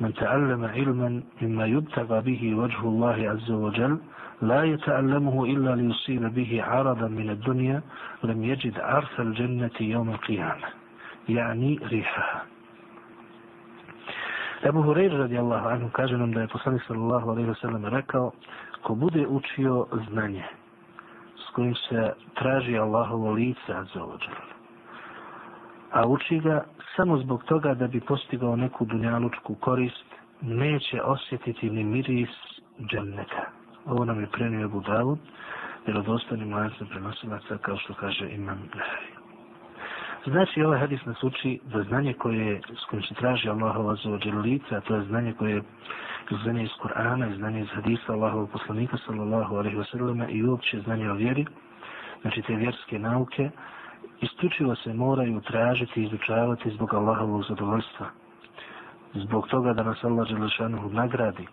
Man 0.00 0.12
ta'allama 0.12 0.72
ilman 0.76 1.22
mimma 1.40 1.66
yubtaga 1.68 2.22
bihi 2.24 2.54
vajhu 2.56 2.88
Allahi 2.88 3.28
azza 3.28 3.52
wa 3.56 3.68
jal 3.76 3.98
la 4.40 4.62
je 4.64 4.76
ta'allamuhu 4.80 5.44
illa 5.46 5.74
li 5.76 5.84
usiba 5.92 6.30
bihi 6.32 6.60
aradan 6.64 7.12
min 7.12 7.28
ad 7.30 7.44
dunja 7.44 7.82
lam 8.22 8.40
jeđid 8.42 8.78
arsa 8.80 9.20
al 9.22 9.34
dženneti 9.36 9.90
jom 9.92 10.08
al 10.08 10.18
qiyama. 10.24 10.68
Yani 11.28 11.76
rihaha. 11.90 12.40
Ebu 14.64 14.80
Hureyre 14.82 15.18
radijallahu 15.18 15.68
anhu 15.68 15.90
kaže 15.92 16.16
nam 16.16 16.32
da 16.32 16.40
je 16.40 16.48
poslanik 16.48 16.82
sallallahu 16.88 17.30
alaihi 17.30 17.48
wasallam 17.52 17.84
rekao 17.84 18.32
ko 18.82 18.94
bude 18.94 19.26
učio 19.28 19.86
znanje 20.08 20.44
s 21.36 21.50
kojim 21.52 21.74
se 21.74 22.12
traži 22.34 22.78
Allahovo 22.78 23.32
lice 23.32 23.76
za 23.94 24.02
a 25.92 26.06
uči 26.06 26.40
ga 26.40 26.64
samo 26.96 27.18
zbog 27.18 27.44
toga 27.44 27.74
da 27.74 27.86
bi 27.86 28.00
postigao 28.00 28.56
neku 28.56 28.84
dunjalučku 28.84 29.54
korist 29.54 30.04
neće 30.40 31.02
osjetiti 31.02 31.70
ni 31.70 31.84
miris 31.84 32.30
dženneta. 32.80 33.44
Ovo 33.86 34.04
nam 34.04 34.20
je 34.20 34.26
prenio 34.26 34.64
Abu 34.64 34.80
Davud 34.80 35.18
jer 35.86 35.96
od 35.96 36.08
ostanim 36.08 36.54
lancem 36.54 36.86
prenosilaca 36.86 37.58
kao 37.58 37.76
što 37.76 37.94
kaže 37.94 38.30
Imam 38.30 38.58
Nehari. 38.74 39.18
Znači, 40.26 40.62
ovaj 40.62 40.78
hadis 40.78 41.04
nas 41.04 41.22
uči 41.22 41.60
da 41.64 41.82
znanje 41.82 42.14
koje, 42.14 42.60
s 42.82 42.84
kojim 42.90 43.02
se 43.02 43.14
traži 43.14 43.48
Allahova 43.48 43.96
zaođer 44.04 44.34
lica, 44.34 44.76
a 44.76 44.80
to 44.80 44.94
je 44.94 45.02
znanje 45.02 45.32
koje 45.32 45.54
je 45.54 45.62
znanje 46.42 46.62
iz 46.62 46.70
Kur'ana 46.82 47.32
i 47.32 47.36
znanje 47.36 47.60
iz 47.60 47.68
hadisa 47.74 48.12
Allahova 48.12 48.46
poslanika, 48.46 48.96
sallallahu 49.06 49.56
alaihi 49.56 49.76
wa 49.76 49.90
sallam, 49.90 50.30
i 50.30 50.44
uopće 50.44 50.80
znanje 50.80 51.10
o 51.10 51.14
vjeri, 51.14 51.46
znači 52.22 52.42
te 52.42 52.54
vjerske 52.54 52.98
nauke, 52.98 53.50
isključivo 54.20 54.74
se 54.76 54.94
moraju 54.94 55.40
tražiti 55.40 56.00
i 56.00 56.04
izučavati 56.04 56.70
zbog 56.70 56.94
Allahovog 56.94 57.44
zadovoljstva. 57.48 58.06
zbog 59.14 59.48
toga 59.48 59.72
da 59.72 59.82
nas 59.82 60.04
Allah 60.04 60.28
Želešanu 60.28 60.90
nagradi, 60.90 61.46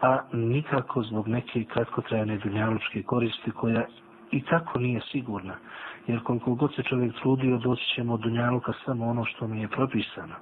a 0.00 0.18
nikako 0.32 1.02
zbog 1.02 1.28
neke 1.28 1.64
kratkotrajne 1.64 2.38
dunjalučke 2.38 3.02
koristi 3.02 3.50
koja 3.50 3.84
i 4.30 4.42
tako 4.42 4.78
nije 4.78 5.00
sigurna. 5.00 5.54
Jer 6.06 6.22
koliko 6.22 6.54
god 6.54 6.74
se 6.74 6.82
čovjek 6.82 7.14
trudio, 7.14 7.58
doći 7.58 7.84
ćemo 7.94 8.14
od 8.14 8.20
dunjaluka 8.20 8.72
samo 8.84 9.08
ono 9.08 9.24
što 9.24 9.48
mi 9.48 9.60
je 9.60 9.68
propisano. 9.68 10.34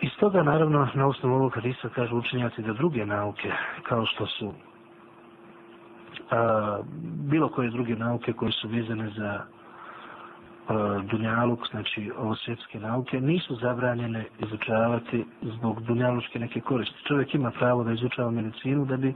Iz 0.00 0.10
toga, 0.20 0.42
naravno, 0.42 0.88
na 0.94 1.06
osnovu 1.06 1.34
ovog 1.34 1.54
hadisa 1.54 1.88
kažu 1.88 2.16
učenjaci 2.16 2.62
da 2.62 2.72
druge 2.72 3.06
nauke, 3.06 3.52
kao 3.82 4.06
što 4.06 4.26
su 4.26 4.52
a, 6.30 6.78
bilo 7.02 7.48
koje 7.48 7.70
druge 7.70 7.96
nauke 7.96 8.32
koje 8.32 8.52
su 8.52 8.68
vezane 8.68 9.10
za 9.10 9.44
E, 10.68 11.02
dunjaluk, 11.10 11.66
znači 11.70 12.10
ovo 12.18 12.36
svjetske 12.36 12.80
nauke, 12.80 13.20
nisu 13.20 13.54
zabranjene 13.54 14.24
izučavati 14.46 15.24
zbog 15.42 15.82
dunjalučke 15.82 16.38
neke 16.38 16.60
koristi. 16.60 17.04
Čovjek 17.08 17.34
ima 17.34 17.50
pravo 17.50 17.84
da 17.84 17.92
izučava 17.92 18.30
medicinu 18.30 18.84
da 18.84 18.96
bi 18.96 19.08
e, 19.08 19.14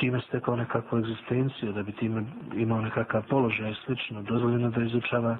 time 0.00 0.20
stekao 0.20 0.56
nekakvu 0.56 0.98
egzistenciju, 0.98 1.72
da 1.72 1.82
bi 1.82 1.92
time 1.92 2.24
imao 2.56 2.80
nekakav 2.80 3.22
položaj 3.28 3.74
slično, 3.84 4.22
dozvoljeno 4.22 4.70
da 4.70 4.82
izučava 4.82 5.32
e, 5.32 5.36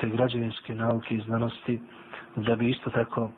te 0.00 0.08
građevinske 0.08 0.74
nauke 0.74 1.14
i 1.14 1.20
znanosti, 1.20 1.80
da 2.36 2.56
bi 2.56 2.70
isto 2.70 2.90
tako 2.90 3.24
e, 3.24 3.30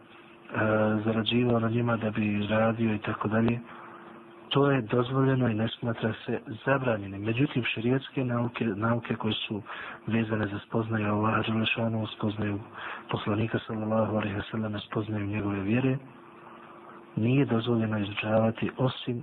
zarađivao 1.05 1.61
na 1.61 1.69
njima, 1.69 1.97
da 1.97 2.11
bi 2.11 2.47
radio 2.51 2.95
i 2.95 2.99
tako 2.99 3.29
dalje 3.29 3.61
to 4.49 4.71
je 4.71 4.81
dozvoljeno 4.81 5.49
i 5.49 5.55
ne 5.55 5.69
smatra 5.69 6.13
se 6.27 6.41
zabranjenim. 6.65 7.23
Međutim, 7.23 7.65
širijetske 7.65 8.25
nauke, 8.25 8.65
nauke 8.65 9.15
koje 9.15 9.35
su 9.35 9.63
vezane 10.07 10.47
za 10.47 10.59
spoznaju 10.67 11.07
Allaha 11.07 11.43
Đelešanu, 11.43 12.07
spoznaju 12.07 12.61
poslanika 13.11 13.59
sallallahu 13.67 14.17
alaihi 14.17 14.37
wa 14.37 14.51
sallam, 14.51 14.81
spoznaju 14.81 15.27
njegove 15.27 15.61
vjere, 15.61 15.97
nije 17.17 17.45
dozvoljeno 17.45 17.99
izučavati 17.99 18.71
osim 18.77 19.23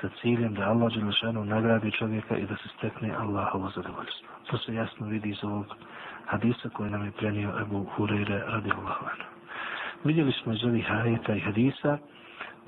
sa 0.00 0.08
ciljem 0.20 0.54
da 0.54 0.70
Allah 0.70 0.92
Đelešanu 0.94 1.44
nagradi 1.44 1.90
čovjeka 1.90 2.36
i 2.36 2.46
da 2.46 2.56
se 2.56 2.68
stekne 2.78 3.14
Allahovo 3.14 3.70
zadovoljstvo. 3.70 4.28
To 4.50 4.58
se 4.58 4.74
jasno 4.74 5.06
vidi 5.06 5.28
iz 5.28 5.44
ovog 5.44 5.66
hadisa 6.26 6.68
koji 6.68 6.90
nam 6.90 7.04
je 7.04 7.10
prenio 7.10 7.52
Ebu 7.60 7.86
Hureyre 7.96 8.40
radi 8.46 8.70
Allahu 8.70 9.06
Vidjeli 10.04 10.32
smo 10.32 10.52
iz 10.52 10.64
ovih 10.64 10.90
ajeta 10.90 11.34
i 11.34 11.40
hadisa 11.40 11.98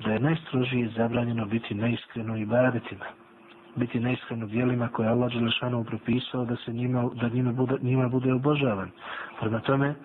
da 0.03 0.11
je 0.11 0.19
najstrožije 0.19 0.89
zabranjeno 0.97 1.45
biti 1.45 1.75
neiskreno 1.75 2.37
i 2.37 2.45
badetima. 2.45 3.05
Biti 3.75 3.99
neiskreno 3.99 4.45
dijelima 4.45 4.87
koje 4.87 5.09
Allah 5.09 5.33
Đelešanu 5.33 5.83
propisao 5.83 6.45
da 6.45 6.55
se 6.55 6.73
njima, 6.73 7.09
da 7.13 7.29
njima, 7.29 7.51
bude, 7.51 7.77
njima 7.81 8.07
bude 8.09 8.33
obožavan. 8.33 8.91
Prema 9.39 9.59
tome, 9.59 9.95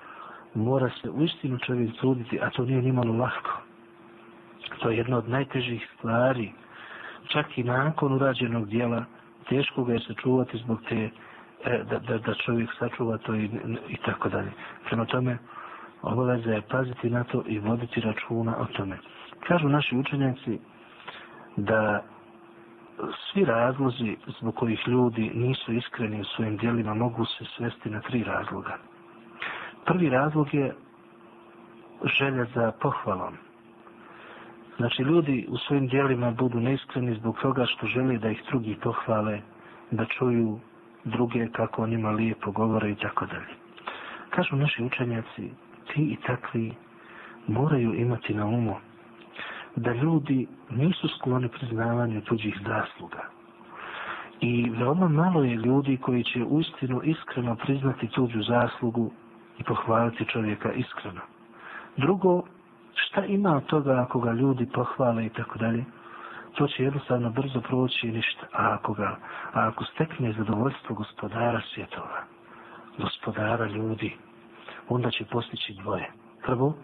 mora 0.54 0.90
se 1.02 1.10
u 1.10 1.24
istinu 1.24 1.58
čovjek 1.58 1.96
truditi, 1.96 2.40
a 2.40 2.50
to 2.50 2.64
nije 2.64 2.82
nimalo 2.82 3.12
lahko. 3.12 3.60
To 4.78 4.90
je 4.90 4.96
jedna 4.96 5.16
od 5.16 5.28
najtežih 5.28 5.88
stvari. 5.98 6.52
Čak 7.28 7.58
i 7.58 7.62
nakon 7.62 8.12
urađenog 8.12 8.68
dijela, 8.68 9.04
teško 9.48 9.84
ga 9.84 9.92
je 9.92 10.00
sačuvati 10.00 10.58
zbog 10.58 10.78
te, 10.88 11.10
e, 11.64 11.84
da, 11.90 11.98
da, 11.98 12.18
da 12.18 12.34
čovjek 12.34 12.70
sačuva 12.78 13.18
to 13.18 13.34
i, 13.34 13.50
i 13.88 13.96
tako 14.06 14.28
dalje. 14.28 14.50
Prema 14.88 15.04
tome, 15.04 15.38
obaveza 16.02 16.50
je 16.50 16.62
paziti 16.62 17.10
na 17.10 17.24
to 17.24 17.42
i 17.46 17.58
voditi 17.58 18.00
računa 18.00 18.56
o 18.58 18.64
tome. 18.64 18.98
Kažu 19.48 19.68
naši 19.68 19.96
učenjaci 19.96 20.58
da 21.56 22.02
svi 23.32 23.44
razlozi 23.44 24.16
zbog 24.40 24.54
kojih 24.54 24.80
ljudi 24.86 25.30
nisu 25.34 25.72
iskreni 25.72 26.20
u 26.20 26.24
svojim 26.24 26.56
dijelima 26.56 26.94
mogu 26.94 27.24
se 27.24 27.44
svesti 27.56 27.90
na 27.90 28.00
tri 28.00 28.24
razloga. 28.24 28.78
Prvi 29.84 30.10
razlog 30.10 30.54
je 30.54 30.74
želja 32.18 32.46
za 32.54 32.72
pohvalom. 32.80 33.34
Znači, 34.76 35.02
ljudi 35.02 35.46
u 35.48 35.56
svojim 35.56 35.86
dijelima 35.86 36.30
budu 36.30 36.60
neiskreni 36.60 37.14
zbog 37.14 37.38
toga 37.42 37.66
što 37.66 37.86
žele 37.86 38.18
da 38.18 38.30
ih 38.30 38.42
drugi 38.50 38.76
pohvale, 38.82 39.40
da 39.90 40.04
čuju 40.04 40.60
druge 41.04 41.48
kako 41.52 41.82
o 41.82 41.86
njima 41.86 42.10
lijepo 42.10 42.50
govore 42.50 42.90
i 42.90 42.94
tako 42.94 43.26
dalje. 43.26 43.54
Kažu 44.30 44.56
naši 44.56 44.84
učenjaci, 44.84 45.50
ti 45.92 46.02
i 46.02 46.16
takvi 46.26 46.72
moraju 47.46 47.94
imati 47.94 48.34
na 48.34 48.46
umu 48.46 48.76
da 49.76 49.92
ljudi 49.92 50.46
nisu 50.70 51.08
skloni 51.08 51.48
priznavanju 51.48 52.20
tuđih 52.20 52.58
zasluga. 52.66 53.22
I 54.40 54.70
veoma 54.70 55.08
malo 55.08 55.44
je 55.44 55.54
ljudi 55.56 55.96
koji 55.96 56.24
će 56.24 56.44
uistinu 56.44 57.00
iskreno 57.04 57.56
priznati 57.56 58.08
tuđu 58.08 58.42
zaslugu 58.42 59.10
i 59.58 59.64
pohvaliti 59.64 60.24
čovjeka 60.24 60.72
iskreno. 60.72 61.20
Drugo, 61.96 62.42
šta 62.94 63.24
ima 63.24 63.56
od 63.56 63.66
toga 63.66 64.00
ako 64.08 64.20
ga 64.20 64.32
ljudi 64.32 64.66
pohvale 64.74 65.26
i 65.26 65.28
tako 65.28 65.58
dalje? 65.58 65.84
To 66.54 66.66
će 66.68 66.82
jednostavno 66.84 67.30
brzo 67.30 67.60
proći 67.60 68.08
i 68.08 68.12
ništa. 68.12 68.46
A 68.52 68.74
ako, 68.74 68.92
ga, 68.92 69.16
a 69.52 69.68
ako 69.68 69.84
stekne 69.84 70.32
zadovoljstvo 70.32 70.94
gospodara 70.94 71.60
svjetova, 71.74 72.20
gospodara 72.98 73.66
ljudi, 73.66 74.16
onda 74.88 75.10
će 75.10 75.24
postići 75.24 75.74
dvoje. 75.82 76.10
Prvo, 76.46 76.74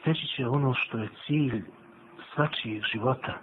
steći 0.00 0.26
će 0.26 0.48
ono 0.48 0.74
što 0.74 0.98
je 0.98 1.08
cilj 1.26 1.62
svačijeg 2.34 2.82
života, 2.92 3.34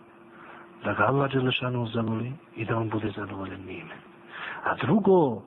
da 0.84 0.94
ga 0.94 1.04
Allah 1.04 1.32
Đelešanu 1.32 1.88
zavoli 1.88 2.34
i 2.56 2.65
da 2.65 2.78
on 2.78 2.89
bude 2.89 3.12
zadovoljen 3.15 3.60
njime. 3.68 3.96
A 4.63 4.76
drugo, 4.76 5.41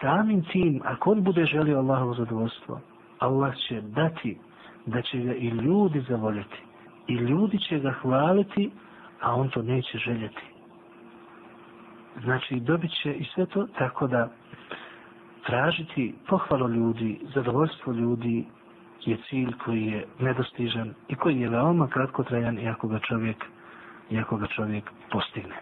samim 0.00 0.44
tim, 0.44 0.80
ako 0.84 1.10
on 1.10 1.22
bude 1.22 1.44
želio 1.44 1.78
Allahovo 1.78 2.14
zadovoljstvo, 2.14 2.80
Allah 3.18 3.54
će 3.68 3.80
dati 3.80 4.38
da 4.86 5.02
će 5.02 5.18
ga 5.18 5.34
i 5.34 5.48
ljudi 5.48 6.00
zavoljeti. 6.08 6.62
I 7.06 7.14
ljudi 7.14 7.58
će 7.58 7.78
ga 7.78 7.90
hvaliti, 7.90 8.70
a 9.20 9.34
on 9.34 9.48
to 9.48 9.62
neće 9.62 9.98
željeti. 9.98 10.42
Znači, 12.22 12.60
dobit 12.60 12.90
će 13.02 13.12
i 13.12 13.24
sve 13.24 13.46
to 13.46 13.66
tako 13.78 14.06
da 14.06 14.28
tražiti 15.46 16.14
pohvalo 16.28 16.68
ljudi, 16.68 17.20
zadovoljstvo 17.34 17.92
ljudi, 17.92 18.46
je 19.06 19.16
cilj 19.28 19.52
koji 19.64 19.86
je 19.86 20.06
nedostižan 20.18 20.94
i 21.08 21.14
koji 21.14 21.40
je 21.40 21.48
veoma 21.48 21.88
kratkotrajan 21.88 22.58
iako 22.58 22.88
ga 22.88 22.98
čovjek, 22.98 23.44
iako 24.10 24.36
ga 24.36 24.46
čovjek 24.46 24.84
postigne. 25.10 25.56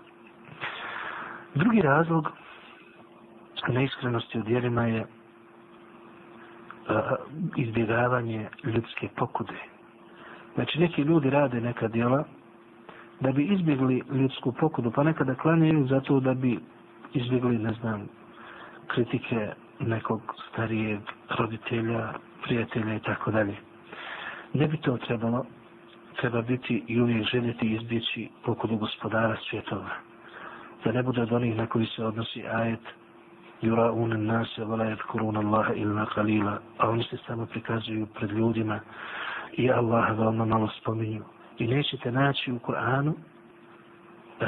Drugi 1.55 1.81
razlog 1.81 2.29
neiskrenosti 3.69 4.39
u 4.39 4.43
djelima 4.43 4.87
je 4.87 5.07
izbjegavanje 7.57 8.49
ljudske 8.65 9.09
pokude. 9.17 9.59
Znači 10.55 10.81
neki 10.81 11.03
ljudi 11.03 11.31
rade 11.31 11.61
neka 11.61 11.89
djela 11.89 12.25
da 13.21 13.33
bi 13.33 13.45
izbjegli 13.45 14.03
ljudsku 14.13 14.53
pokudu, 14.53 14.91
pa 14.91 15.03
nekada 15.03 15.35
klanjaju 15.35 15.87
zato 15.87 16.21
da 16.21 16.35
bi 16.35 16.59
izbjegli, 17.15 17.59
ne 17.59 17.73
znam, 17.73 18.09
kritike 18.87 19.53
nekog 19.81 20.21
starijeg 20.51 21.01
roditelja, 21.39 22.13
prijatelja 22.43 22.95
i 22.95 23.01
tako 23.01 23.31
dalje. 23.31 23.55
Ne 24.53 24.67
bi 24.69 24.77
to 24.77 24.97
trebalo, 24.97 25.47
treba 26.21 26.43
biti 26.43 26.85
i 26.89 27.01
uvijek 27.01 27.27
željeti 27.27 27.67
izbjeći 27.67 28.29
pokudu 28.45 28.77
gospodara 28.77 29.37
svjetova. 29.51 29.91
Da 30.85 30.93
ne 30.93 31.03
bude 31.03 31.23
od 31.23 31.33
onih 31.33 31.57
na 31.57 31.67
koji 31.67 31.87
se 31.87 32.05
odnosi 32.05 32.45
ajet 32.47 32.81
Jura 33.63 33.93
unen 33.93 34.27
nase 34.27 34.65
valajet 34.65 35.03
kuruna 35.03 35.41
Allaha 35.41 35.73
ilna 35.75 36.07
kalila, 36.07 36.59
a 36.79 36.89
oni 36.91 37.05
se 37.05 37.17
samo 37.27 37.47
prikazuju 37.47 38.07
pred 38.07 38.31
ljudima 38.31 38.81
i 39.53 39.71
Allaha 39.71 40.13
veoma 40.13 40.45
malo 40.45 40.69
spominju. 40.81 41.23
I 41.59 41.67
nećete 41.67 42.13
naći 42.13 42.53
u 42.53 42.59
Koranu 42.59 43.15
E, 44.41 44.45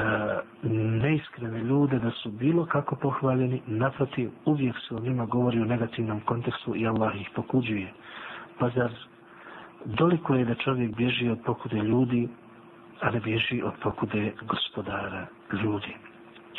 neiskrene 1.03 1.59
ljude 1.59 1.99
da 1.99 2.11
su 2.11 2.31
bilo 2.31 2.66
kako 2.66 2.97
pohvaljeni, 2.97 3.62
naprotiv, 3.66 4.31
uvijek 4.44 4.77
se 4.88 4.94
o 4.94 5.01
njima 5.01 5.25
govori 5.27 5.61
u 5.61 5.64
negativnom 5.64 6.20
kontekstu 6.20 6.77
i 6.77 6.87
Allah 6.87 7.20
ih 7.20 7.31
pokuđuje. 7.35 7.92
Pa 8.59 8.68
zar 8.68 8.90
doliko 9.85 10.35
je 10.35 10.44
da 10.44 10.54
čovjek 10.54 10.96
bježi 10.96 11.29
od 11.29 11.38
pokude 11.46 11.77
ljudi, 11.77 12.29
a 13.00 13.11
ne 13.11 13.21
bježi 13.21 13.63
od 13.63 13.73
pokude 13.83 14.33
gospodara 14.42 15.27
ljudi. 15.63 15.96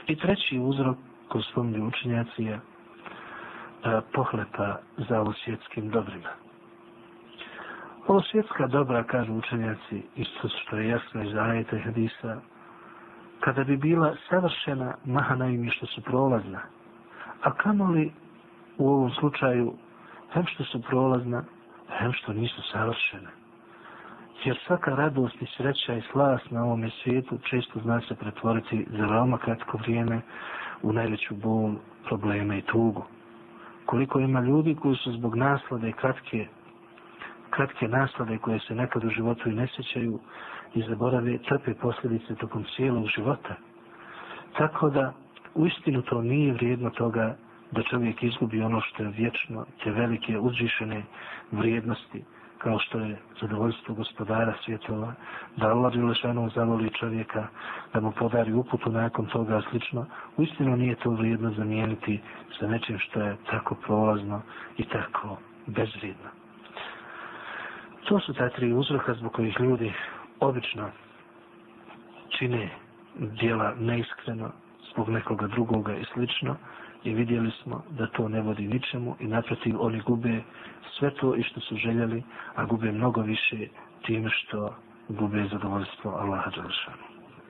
I 0.07 0.15
treći 0.15 0.59
uzrok 0.59 0.97
koji 1.27 1.43
spominju 1.43 1.87
učenjaci 1.87 2.43
je 2.43 2.53
e, 2.53 2.59
pohlepa 4.13 4.77
za 4.97 5.21
ovo 5.21 5.33
svjetskim 5.33 5.89
dobrima. 5.89 6.29
Ovo 8.07 8.21
svjetska 8.21 8.67
dobra, 8.67 9.03
kažu 9.03 9.33
učenjaci, 9.33 10.01
isto 10.15 10.47
što 10.49 10.77
je 10.77 10.87
jasno 10.89 11.23
iz 11.23 11.35
ajeta 11.35 11.77
i 11.77 11.81
hadisa, 11.81 12.41
kada 13.45 13.63
bi 13.63 13.77
bila 13.77 14.15
savršena, 14.29 14.93
mahana 15.05 15.47
im 15.47 15.69
što 15.71 15.85
su 15.85 16.01
prolazna. 16.01 16.59
A 17.43 17.53
kamoli 17.53 18.11
u 18.77 18.87
ovom 18.89 19.11
slučaju, 19.11 19.73
hem 20.33 20.45
što 20.45 20.63
su 20.63 20.81
prolazna, 20.81 21.43
hem 21.99 22.13
što 22.13 22.33
nisu 22.33 22.61
savršene. 22.71 23.29
Jer 24.45 24.57
svaka 24.67 24.95
radost 24.95 25.41
i 25.41 25.45
sreća 25.57 25.93
i 25.93 26.01
slast 26.11 26.51
na 26.51 26.63
ovom 26.63 26.89
svijetu 27.03 27.37
često 27.49 27.79
zna 27.79 28.01
se 28.01 28.15
pretvoriti 28.15 28.85
za 28.89 29.05
veoma 29.05 29.37
kratko 29.37 29.77
vrijeme 29.77 30.21
u 30.81 30.93
najveću 30.93 31.35
bol, 31.35 31.71
probleme 32.05 32.57
i 32.57 32.61
tugu. 32.61 33.03
koliko 33.85 34.19
ima 34.19 34.39
ljudi 34.41 34.75
koji 34.75 34.95
su 34.95 35.11
zbog 35.11 35.35
naslade 35.35 35.91
kratke, 35.91 36.47
kratke 37.55 37.87
naslade 37.87 38.37
koje 38.37 38.59
se 38.59 38.75
nekad 38.75 39.03
u 39.03 39.09
životu 39.09 39.49
i 39.49 39.53
ne 39.53 39.67
sjećaju 39.67 40.19
i 40.75 40.81
zaborave, 40.81 41.37
trpe 41.37 41.73
posljedice 41.73 42.35
tokom 42.35 42.65
cijelog 42.75 43.07
života. 43.15 43.55
Tako 44.57 44.89
da, 44.89 45.13
u 45.55 45.67
istinu 45.67 46.01
to 46.01 46.21
nije 46.21 46.53
vrijedno 46.53 46.89
toga 46.89 47.35
da 47.71 47.83
čovjek 47.83 48.23
izgubi 48.23 48.61
ono 48.61 48.81
što 48.81 49.03
je 49.03 49.09
vječno, 49.09 49.65
te 49.83 49.91
velike 49.91 50.39
uzvišene 50.39 51.03
vrijednosti, 51.51 52.23
kao 52.57 52.79
što 52.79 52.99
je 52.99 53.17
zadovoljstvo 53.41 53.95
gospodara 53.95 54.53
svjetova, 54.65 55.13
da 55.57 55.67
Allah 55.67 55.93
Đelešanu 55.93 56.49
zavoli 56.49 56.89
čovjeka, 56.89 57.47
da 57.93 57.99
mu 58.01 58.11
podari 58.11 58.53
uputu 58.53 58.91
nakon 58.91 59.25
toga 59.25 59.61
slično, 59.69 60.05
uistinu 60.37 60.77
nije 60.77 60.95
to 60.95 61.09
vrijedno 61.09 61.51
zamijeniti 61.51 62.21
sa 62.59 62.67
nečim 62.67 62.99
što 62.99 63.19
je 63.21 63.37
tako 63.51 63.75
prolazno 63.75 64.41
i 64.77 64.83
tako 64.83 65.37
bezvrijedno. 65.67 66.44
To 68.05 68.19
su 68.19 68.33
ta 68.33 68.49
tri 68.49 68.73
uzroka 68.73 69.13
zbog 69.13 69.31
kojih 69.31 69.59
ljudi 69.59 69.93
obično 70.39 70.89
čine 72.29 72.69
dijela 73.19 73.73
neiskreno 73.79 74.51
zbog 74.91 75.09
nekoga 75.09 75.47
drugoga 75.47 75.93
i 75.95 76.05
slično 76.13 76.55
i 77.03 77.13
vidjeli 77.13 77.51
smo 77.63 77.83
da 77.89 78.07
to 78.07 78.29
ne 78.29 78.41
vodi 78.41 78.67
ničemu 78.67 79.15
i 79.19 79.27
naprotiv 79.27 79.81
oni 79.81 80.01
gube 80.01 80.41
sve 80.97 81.11
to 81.11 81.35
i 81.35 81.43
što 81.43 81.59
su 81.59 81.75
željeli, 81.75 82.23
a 82.55 82.65
gube 82.65 82.91
mnogo 82.91 83.21
više 83.21 83.67
tim 84.05 84.29
što 84.29 84.75
gube 85.09 85.47
zadovoljstvo 85.51 86.11
Allaha 86.11 86.49
Đalšanu. 86.49 86.97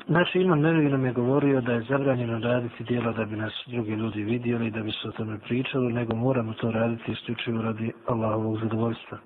Znači, 0.07 0.39
Imam 0.39 0.61
Nevi 0.61 0.89
nam 0.89 1.05
je 1.05 1.13
govorio 1.13 1.61
da 1.61 1.73
je 1.73 1.81
zabranjeno 1.81 2.39
raditi 2.39 2.83
dijela 2.83 3.11
da 3.11 3.25
bi 3.25 3.35
nas 3.35 3.53
drugi 3.67 3.91
ljudi 3.91 4.23
vidjeli, 4.23 4.71
da 4.71 4.81
bi 4.81 4.91
se 4.91 5.07
o 5.07 5.11
tome 5.11 5.39
pričalo, 5.39 5.89
nego 5.89 6.15
moramo 6.15 6.53
to 6.53 6.71
raditi 6.71 7.11
isključivo 7.11 7.61
radi 7.61 7.91
Allahovog 8.07 8.59
zadovoljstva. 8.59 9.17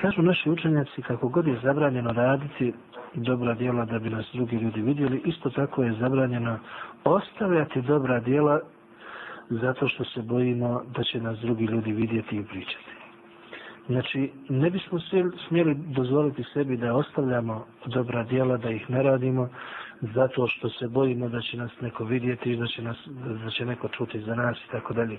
Kažu 0.00 0.22
naši 0.22 0.50
učenjaci 0.50 1.02
kako 1.02 1.28
god 1.28 1.46
je 1.46 1.60
zabranjeno 1.62 2.12
raditi 2.12 2.72
dobra 3.14 3.54
djela 3.54 3.84
da 3.84 3.98
bi 3.98 4.10
nas 4.10 4.26
drugi 4.34 4.56
ljudi 4.56 4.80
vidjeli, 4.82 5.22
isto 5.24 5.50
tako 5.50 5.82
je 5.82 5.92
zabranjeno 5.92 6.58
ostavljati 7.04 7.82
dobra 7.82 8.20
djela 8.20 8.60
zato 9.50 9.88
što 9.88 10.04
se 10.04 10.22
bojimo 10.22 10.82
da 10.96 11.02
će 11.02 11.20
nas 11.20 11.38
drugi 11.38 11.64
ljudi 11.64 11.92
vidjeti 11.92 12.36
i 12.36 12.44
pričati. 12.44 12.98
Znači, 13.88 14.30
ne 14.48 14.70
bismo 14.70 14.98
smjeli 15.48 15.74
dozvoliti 15.74 16.44
sebi 16.52 16.76
da 16.76 16.94
ostavljamo 16.94 17.64
dobra 17.86 18.24
djela, 18.24 18.56
da 18.56 18.70
ih 18.70 18.90
ne 18.90 19.02
radimo, 19.02 19.48
zato 20.00 20.46
što 20.46 20.68
se 20.68 20.88
bojimo 20.88 21.28
da 21.28 21.40
će 21.40 21.56
nas 21.56 21.70
neko 21.80 22.04
vidjeti, 22.04 22.56
da 22.56 22.66
će, 22.66 22.82
nas, 22.82 22.96
da 23.44 23.50
će 23.50 23.64
neko 23.66 23.88
čuti 23.88 24.20
za 24.20 24.34
nas 24.34 24.58
i 24.58 24.70
tako 24.70 24.94
dalje. 24.94 25.18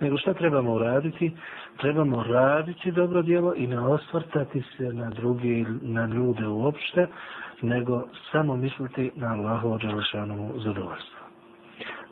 Nego 0.00 0.18
šta 0.18 0.34
trebamo 0.34 0.72
uraditi? 0.74 1.32
Trebamo 1.80 2.22
raditi 2.22 2.92
dobro 2.92 3.22
djelo 3.22 3.54
i 3.56 3.66
ne 3.66 3.80
osvrtati 3.80 4.62
se 4.76 4.92
na 4.92 5.10
druge, 5.10 5.64
na 5.82 6.06
ljude 6.06 6.46
uopšte, 6.46 7.06
nego 7.62 8.02
samo 8.32 8.56
misliti 8.56 9.10
na 9.14 9.26
Allahovu 9.26 9.78
dželešanovu 9.78 10.60
zadovoljstvo. 10.60 11.18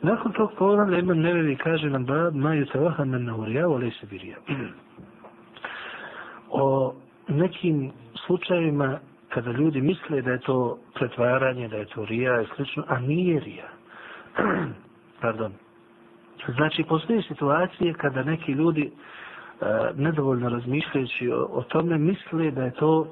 Nakon 0.01 0.31
tog 0.31 0.51
poglavlja 0.57 0.99
imam 0.99 1.19
nevevi 1.19 1.55
kaže 1.55 1.89
nam 1.89 2.05
bab 2.05 2.35
maju 2.35 2.65
tavaha 2.65 3.05
men 3.05 3.25
na 3.25 3.35
urija, 3.35 3.69
ali 3.69 3.91
se 3.91 4.05
birija. 4.05 4.37
O 6.53 6.93
nekim 7.27 7.91
slučajima 8.25 8.99
kada 9.33 9.51
ljudi 9.51 9.81
misle 9.81 10.21
da 10.21 10.31
je 10.31 10.39
to 10.39 10.57
pretvaranje, 10.93 11.67
da 11.67 11.77
je 11.77 11.85
to 11.85 12.05
rija 12.05 12.41
i 12.41 12.45
slično, 12.55 12.83
a 12.87 12.99
nije 12.99 13.39
rija. 13.39 13.67
Pardon. 15.21 15.53
Znači, 16.47 16.83
postoje 16.83 17.21
situacije 17.21 17.93
kada 17.93 18.23
neki 18.23 18.51
ljudi 18.51 18.91
e, 18.91 19.65
nedovoljno 19.95 20.49
razmišljajući 20.49 21.31
o, 21.31 21.47
o 21.51 21.63
tome 21.63 21.97
misle 21.97 22.51
da 22.51 22.63
je 22.63 22.71
to 22.71 23.07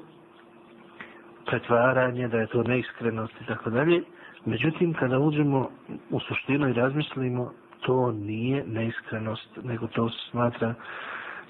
pretvaranje, 1.46 2.28
da 2.28 2.38
je 2.38 2.46
to 2.46 2.62
neiskrenost 2.62 3.34
i 3.40 3.46
tako 3.46 3.70
dalje. 3.70 4.02
Međutim, 4.44 4.94
kada 4.94 5.18
uđemo 5.18 5.70
u 6.10 6.20
suštinu 6.20 6.68
i 6.68 6.72
razmislimo, 6.72 7.52
to 7.80 8.12
nije 8.12 8.64
neiskrenost, 8.66 9.48
nego 9.64 9.86
to 9.86 10.08
se 10.08 10.18
smatra 10.30 10.74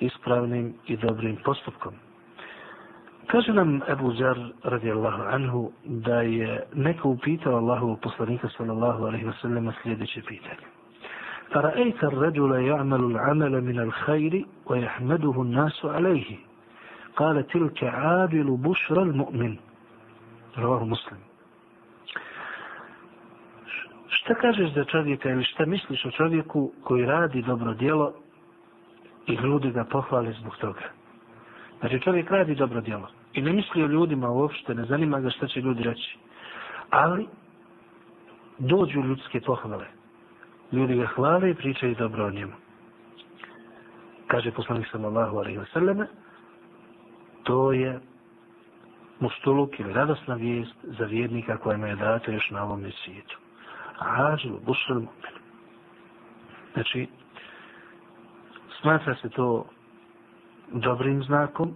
ispravnim 0.01 0.75
i 0.87 0.97
dobrim 0.97 1.37
postupkom. 1.45 1.95
Kaže 3.30 3.54
nam 3.54 3.82
Ebu 3.90 4.14
Zar 4.14 4.38
radijallahu 4.64 5.22
anhu 5.24 5.72
da 5.86 6.22
je 6.22 6.64
neko 6.74 7.10
upitao 7.10 7.56
Allahu 7.56 7.98
poslanika 8.02 8.50
sallallahu 8.58 9.06
alaihi 9.06 9.26
wa 9.26 9.34
sallam 9.42 9.74
sljedeće 9.84 10.22
pitanje. 10.22 10.76
فرأيت 11.52 12.04
الرجل 12.04 12.52
يعمل 12.52 13.00
العمل 13.00 13.64
من 13.64 13.80
الخير 13.80 14.46
ويحمده 14.66 15.42
الناس 15.42 15.86
عليه 15.86 16.38
قال 17.16 17.48
تلك 17.48 17.84
عادل 17.84 18.58
بشرى 18.58 19.02
المؤمن 19.02 19.58
رواه 20.58 20.84
مسلم 20.86 21.18
Šta 24.08 24.34
kažeš 24.36 24.74
za 24.74 24.84
čovjeka 24.84 25.30
ili 25.30 25.44
šta 25.44 25.66
misliš 25.66 26.06
o 26.06 26.12
čovjeku 26.12 26.72
koji 26.84 27.06
radi 27.06 27.42
dobro 27.42 27.74
djelo 27.74 28.14
i 29.28 29.34
ljudi 29.34 29.72
ga 29.72 29.84
pohvali 29.84 30.34
zbog 30.34 30.56
toga? 30.58 30.82
Znači 31.81 32.01
čovjek 32.01 32.31
radi 32.31 32.55
dobro 32.55 32.81
djelo 32.81 33.09
i 33.33 33.43
ne 33.43 33.53
misli 33.53 33.83
o 33.83 33.87
ljudima 33.87 34.31
uopšte, 34.31 34.75
ne 34.75 34.85
zanima 34.85 35.21
ga 35.21 35.31
šta 35.31 35.47
će 35.47 35.61
ljudi 35.61 35.83
reći. 35.83 36.19
Ali 36.91 37.27
dođu 38.59 39.01
ljudske 39.01 39.41
pohvale. 39.41 39.87
Ljudi 40.73 40.95
ga 40.97 41.07
hvale 41.07 41.51
i 41.51 41.55
pričaju 41.55 41.95
dobro 41.95 42.27
o 42.27 42.31
njemu. 42.31 42.53
Kaže 44.27 44.51
poslanik 44.51 44.87
sallallahu 44.93 45.37
alaihi 45.37 45.59
wa 45.59 45.73
sallame, 45.73 46.07
to 47.43 47.73
je 47.73 48.01
mustuluk 49.21 49.81
ili 49.81 49.93
radosna 49.93 50.35
vijest 50.35 50.75
za 50.83 51.05
vjernika 51.05 51.57
koja 51.57 51.87
je 51.87 51.97
data 51.97 52.33
još 52.33 52.51
na 52.51 52.65
ovom 52.65 52.85
svijetu. 53.05 53.39
Ađu, 53.99 54.59
bušel 54.67 54.97
mu'min. 54.97 55.37
Znači, 56.73 57.09
smatra 58.81 59.15
se 59.15 59.29
to 59.29 59.67
dobrim 60.73 61.23
znakom, 61.23 61.75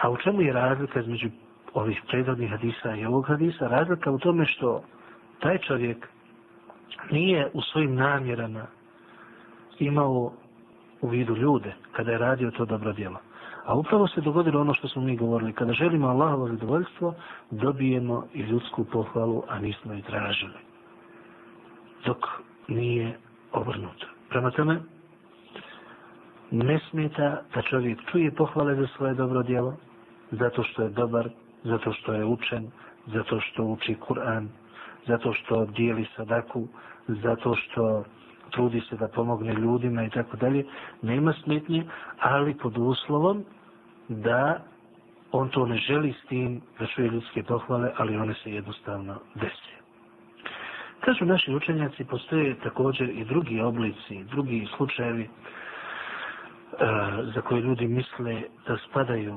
a 0.00 0.10
u 0.10 0.16
čemu 0.16 0.42
je 0.42 0.52
razlika 0.52 1.00
između 1.00 1.28
ovih 1.74 2.02
predvodnih 2.08 2.50
hadisa 2.50 2.94
i 2.94 3.04
ovog 3.04 3.26
hadisa? 3.26 3.68
Razlika 3.68 4.10
u 4.10 4.18
tome 4.18 4.46
što 4.46 4.82
taj 5.40 5.58
čovjek 5.58 6.08
nije 7.10 7.50
u 7.52 7.62
svojim 7.62 7.94
namjerama 7.94 8.66
imao 9.78 10.32
u 11.00 11.08
vidu 11.08 11.36
ljude 11.36 11.74
kada 11.92 12.12
je 12.12 12.18
radio 12.18 12.50
to 12.50 12.64
dobro 12.64 12.92
djelo. 12.92 13.18
A 13.64 13.74
upravo 13.74 14.08
se 14.08 14.20
dogodilo 14.20 14.60
ono 14.60 14.74
što 14.74 14.88
smo 14.88 15.02
mi 15.02 15.16
govorili. 15.16 15.52
Kada 15.52 15.72
želimo 15.72 16.08
Allahovo 16.08 16.48
zadovoljstvo, 16.48 17.14
dobijemo 17.50 18.26
i 18.34 18.40
ljudsku 18.40 18.84
pohvalu, 18.84 19.42
a 19.48 19.58
nismo 19.58 19.94
i 19.94 20.02
tražili 20.02 20.58
dok 22.04 22.18
nije 22.68 23.18
obrnuto. 23.52 24.06
Prema 24.28 24.50
tome, 24.50 24.80
ne 26.50 26.78
smeta 26.90 27.42
da 27.54 27.62
čovjek 27.62 27.98
čuje 28.10 28.30
pohvale 28.30 28.74
za 28.74 28.86
svoje 28.96 29.14
dobro 29.14 29.42
djelo, 29.42 29.76
zato 30.30 30.62
što 30.62 30.82
je 30.82 30.88
dobar, 30.88 31.28
zato 31.64 31.92
što 31.92 32.12
je 32.12 32.24
učen, 32.24 32.70
zato 33.06 33.40
što 33.40 33.64
uči 33.64 33.96
Kur'an, 34.08 34.46
zato 35.06 35.32
što 35.32 35.64
dijeli 35.66 36.06
sadaku, 36.16 36.68
zato 37.08 37.54
što 37.56 38.04
trudi 38.50 38.80
se 38.80 38.96
da 38.96 39.08
pomogne 39.08 39.54
ljudima 39.54 40.04
i 40.04 40.10
tako 40.10 40.36
dalje, 40.36 40.64
nema 41.02 41.32
smetnje, 41.32 41.84
ali 42.20 42.54
pod 42.54 42.78
uslovom 42.78 43.44
da 44.08 44.60
on 45.32 45.48
to 45.48 45.66
ne 45.66 45.76
želi 45.76 46.12
s 46.12 46.28
tim 46.28 46.60
da 46.78 46.86
čuje 46.86 47.08
ljudske 47.08 47.42
pohvale, 47.42 47.92
ali 47.96 48.16
one 48.16 48.34
se 48.34 48.52
jednostavno 48.52 49.18
desi. 49.34 49.74
Kažu 51.00 51.24
naši 51.24 51.54
učenjaci, 51.54 52.04
postoje 52.04 52.54
također 52.62 53.08
i 53.10 53.24
drugi 53.24 53.60
oblici, 53.60 54.24
drugi 54.24 54.66
slučajevi 54.76 55.28
za 57.34 57.40
koje 57.40 57.60
ljudi 57.60 57.88
misle 57.88 58.42
da 58.66 58.76
spadaju 58.90 59.36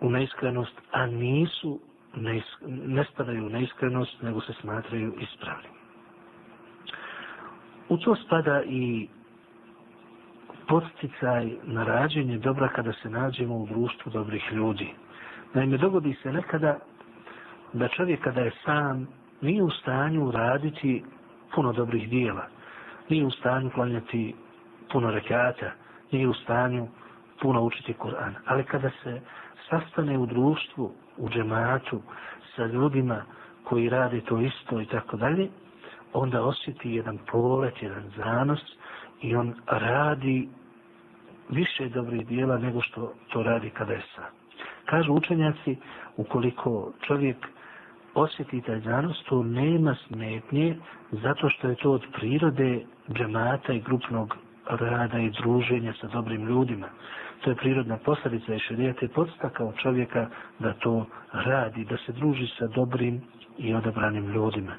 u 0.00 0.10
neiskrenost, 0.10 0.80
a 0.92 1.06
nisu, 1.06 1.80
neisk, 2.16 2.48
ne 2.66 3.04
spadaju 3.04 3.46
u 3.46 3.50
neiskrenost, 3.50 4.22
nego 4.22 4.40
se 4.40 4.52
smatraju 4.52 5.14
ispravnim. 5.20 5.70
U 7.88 7.96
to 7.98 8.16
spada 8.16 8.62
i 8.66 9.08
posticaj 10.68 11.50
na 11.62 11.84
rađenje 11.84 12.38
dobra 12.38 12.68
kada 12.68 12.92
se 12.92 13.10
nađemo 13.10 13.56
u 13.56 13.66
društvu 13.66 14.12
dobrih 14.12 14.52
ljudi. 14.52 14.88
Naime, 15.54 15.76
dogodi 15.76 16.14
se 16.22 16.32
nekada 16.32 16.78
da 17.72 17.88
čovjek 17.88 18.20
kada 18.20 18.40
je 18.40 18.52
sam 18.64 19.08
nije 19.40 19.62
u 19.62 19.70
stanju 19.70 20.30
raditi 20.30 21.04
puno 21.54 21.72
dobrih 21.72 22.08
dijela, 22.08 22.46
nije 23.08 23.24
u 23.26 23.30
stanju 23.30 23.70
klanjati 23.70 24.34
puno 24.92 25.10
rekata, 25.10 25.70
nije 26.12 26.28
u 26.28 26.34
stanju 26.34 26.88
puno 27.40 27.62
učiti 27.62 27.94
Kur'an. 27.94 28.34
Ali 28.46 28.64
kada 28.64 28.90
se 29.02 29.20
sastane 29.70 30.18
u 30.18 30.26
društvu, 30.26 30.92
u 31.16 31.28
džematu, 31.28 32.02
sa 32.56 32.66
ljudima 32.66 33.22
koji 33.64 33.88
rade 33.88 34.20
to 34.20 34.40
isto 34.40 34.80
i 34.80 34.86
tako 34.86 35.16
dalje, 35.16 35.48
onda 36.12 36.42
osjeti 36.42 36.90
jedan 36.90 37.18
polet, 37.30 37.82
jedan 37.82 38.10
zanos 38.16 38.60
i 39.22 39.36
on 39.36 39.54
radi 39.66 40.48
više 41.48 41.88
dobrih 41.88 42.26
dijela 42.26 42.58
nego 42.58 42.80
što 42.80 43.12
to 43.32 43.42
radi 43.42 43.70
kada 43.70 43.92
je 43.92 44.02
sam. 44.14 44.24
Kažu 44.84 45.12
učenjaci, 45.12 45.76
ukoliko 46.16 46.92
čovjek 47.06 47.36
osjeti 48.14 48.60
taj 48.60 48.80
zanos, 48.80 49.24
to 49.28 49.42
nema 49.42 49.94
smetnje 50.06 50.76
zato 51.10 51.48
što 51.48 51.68
je 51.68 51.76
to 51.76 51.90
od 51.92 52.06
prirode 52.12 52.84
džemata 53.12 53.72
i 53.72 53.80
grupnog 53.80 54.36
rada 54.66 55.18
i 55.18 55.30
druženja 55.30 55.92
sa 56.00 56.06
dobrim 56.06 56.46
ljudima. 56.46 56.88
To 57.40 57.50
je 57.50 57.56
prirodna 57.56 57.96
posljedica 57.96 58.54
i 58.54 58.58
šarijete 58.58 59.08
podstakao 59.08 59.72
čovjeka 59.72 60.28
da 60.58 60.72
to 60.72 61.06
radi, 61.32 61.84
da 61.84 61.96
se 61.96 62.12
druži 62.12 62.46
sa 62.58 62.66
dobrim 62.66 63.22
i 63.58 63.74
odabranim 63.74 64.32
ljudima. 64.32 64.72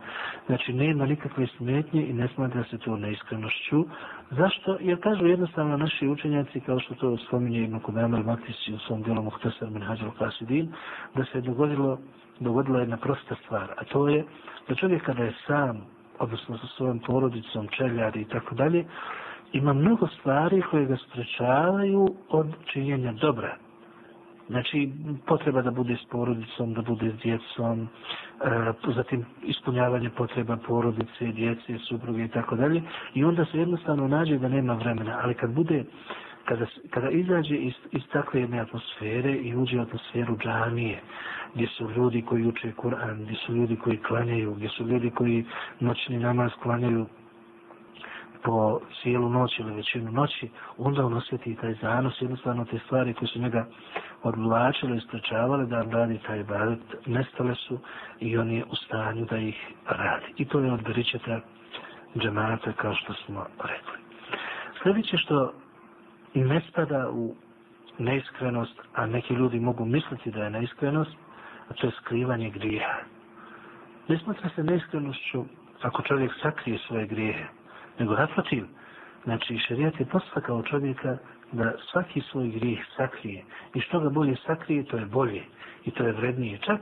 Znači, 0.45 0.73
nema 0.73 1.05
nikakve 1.05 1.47
smetnje 1.47 2.05
i 2.07 2.13
ne 2.13 2.27
smatra 2.27 2.63
se 2.63 2.77
to 2.77 2.97
neiskrenošću. 2.97 3.85
Zašto? 4.31 4.77
Jer 4.81 5.01
kažu 5.01 5.27
jednostavno 5.27 5.77
naši 5.77 6.07
učenjaci, 6.07 6.59
kao 6.59 6.79
što 6.79 6.95
to 6.95 7.17
spominje 7.17 7.63
Ibn 7.63 7.79
Kudamar 7.79 8.23
Matisi 8.23 8.73
u 8.73 8.79
svom 8.79 9.01
djelom 9.03 9.25
Muhtasar 9.25 9.69
min 9.69 9.81
Hađal 9.81 10.11
Kasidin, 10.11 10.71
da 11.15 11.25
se 11.25 11.37
je 11.37 11.41
dogodilo, 11.41 11.99
dogodila 12.39 12.79
jedna 12.79 12.97
prosta 12.97 13.35
stvar, 13.45 13.71
a 13.77 13.83
to 13.83 14.07
je 14.09 14.25
da 14.67 14.75
čovjek 14.75 15.03
kada 15.03 15.23
je 15.23 15.33
sam, 15.47 15.85
odnosno 16.19 16.57
sa 16.57 16.67
svojom 16.67 16.99
porodicom, 16.99 17.67
čeljari 17.67 18.21
i 18.21 18.25
tako 18.25 18.55
dalje, 18.55 18.85
ima 19.53 19.73
mnogo 19.73 20.07
stvari 20.07 20.61
koje 20.61 20.85
ga 20.85 20.97
sprečavaju 20.97 22.07
od 22.29 22.47
činjenja 22.65 23.11
dobra. 23.11 23.57
Znači, 24.49 24.91
potreba 25.27 25.61
da 25.61 25.71
bude 25.71 25.95
s 25.95 26.09
porodicom, 26.09 26.73
da 26.73 26.81
bude 26.81 27.11
s 27.11 27.21
djecom, 27.23 27.87
e, 28.87 28.91
zatim 28.95 29.25
ispunjavanje 29.43 30.09
potreba 30.09 30.57
porodice, 30.57 31.25
djece, 31.25 31.77
supruge 31.89 32.23
i 32.25 32.27
tako 32.27 32.55
dalje. 32.55 32.81
I 33.13 33.23
onda 33.23 33.45
se 33.45 33.57
jednostavno 33.59 34.07
nađe 34.07 34.37
da 34.37 34.47
nema 34.47 34.73
vremena. 34.73 35.19
Ali 35.23 35.33
kad 35.33 35.51
bude, 35.53 35.83
kada, 36.45 36.65
kada 36.89 37.09
izađe 37.09 37.55
iz, 37.55 37.73
iz 37.91 38.01
takve 38.11 38.41
jedne 38.41 38.59
atmosfere 38.59 39.35
i 39.35 39.55
uđe 39.55 39.79
u 39.79 39.81
atmosferu 39.81 40.37
džanije, 40.37 41.01
gdje 41.55 41.67
su 41.67 41.89
ljudi 41.91 42.21
koji 42.21 42.47
uče 42.47 42.71
Kur'an, 42.77 43.23
gdje 43.23 43.35
su 43.35 43.55
ljudi 43.55 43.75
koji 43.75 43.97
klanjaju, 43.97 44.53
gdje 44.55 44.69
su 44.69 44.87
ljudi 44.87 45.09
koji 45.09 45.45
noćni 45.79 46.17
namaz 46.19 46.51
klanjaju, 46.63 47.05
po 48.43 48.79
cijelu 49.01 49.29
noć 49.29 49.59
ili 49.59 49.73
većinu 49.73 50.11
noći, 50.11 50.49
onda 50.77 51.05
on 51.05 51.13
osjeti 51.13 51.55
taj 51.55 51.73
zanos, 51.81 52.21
jednostavno 52.21 52.65
te 52.65 52.79
stvari 52.85 53.13
koje 53.13 53.27
su 53.27 53.39
njega 53.39 53.65
odvlačile 54.23 54.97
i 54.97 55.01
sprečavale 55.01 55.65
da 55.65 55.81
radi 55.81 56.19
taj 56.27 56.39
ibadet, 56.39 56.79
nestale 57.05 57.55
su 57.55 57.79
i 58.19 58.37
on 58.37 58.51
je 58.51 58.63
u 58.65 58.75
stanju 58.75 59.25
da 59.25 59.37
ih 59.37 59.55
radi. 59.87 60.25
I 60.37 60.45
to 60.45 60.59
je 60.59 60.71
od 60.71 60.83
beričeta 60.83 61.39
džemata 62.17 62.71
kao 62.71 62.93
što 62.95 63.13
smo 63.13 63.45
rekli. 63.59 63.97
Sljedeće 64.83 65.17
što 65.17 65.53
ne 66.33 66.61
spada 66.69 67.09
u 67.09 67.35
neiskrenost, 67.97 68.79
a 68.93 69.05
neki 69.05 69.33
ljudi 69.33 69.59
mogu 69.59 69.85
misliti 69.85 70.31
da 70.31 70.43
je 70.43 70.49
neiskrenost, 70.49 71.15
a 71.69 71.73
to 71.73 71.87
je 71.87 71.91
skrivanje 72.01 72.49
grijeha. 72.49 72.99
Ne 74.07 74.17
smatra 74.17 74.49
se 74.55 74.63
neiskrenošću 74.63 75.45
ako 75.81 76.01
čovjek 76.01 76.31
sakrije 76.41 76.79
svoje 76.87 77.07
grijehe, 77.07 77.45
nego 77.99 78.15
naprotiv. 78.15 78.65
Znači, 79.23 79.57
šarijat 79.57 79.99
je 79.99 80.05
postakao 80.05 80.63
čovjeka 80.63 81.17
da 81.51 81.73
svaki 81.91 82.21
svoj 82.21 82.47
grijeh 82.47 82.79
sakrije. 82.97 83.43
I 83.73 83.81
što 83.81 83.99
ga 83.99 84.09
bolje 84.09 84.35
sakrije, 84.45 84.85
to 84.85 84.97
je 84.97 85.05
bolje. 85.05 85.43
I 85.85 85.91
to 85.91 86.03
je 86.03 86.11
vrednije. 86.11 86.57
Čak 86.57 86.81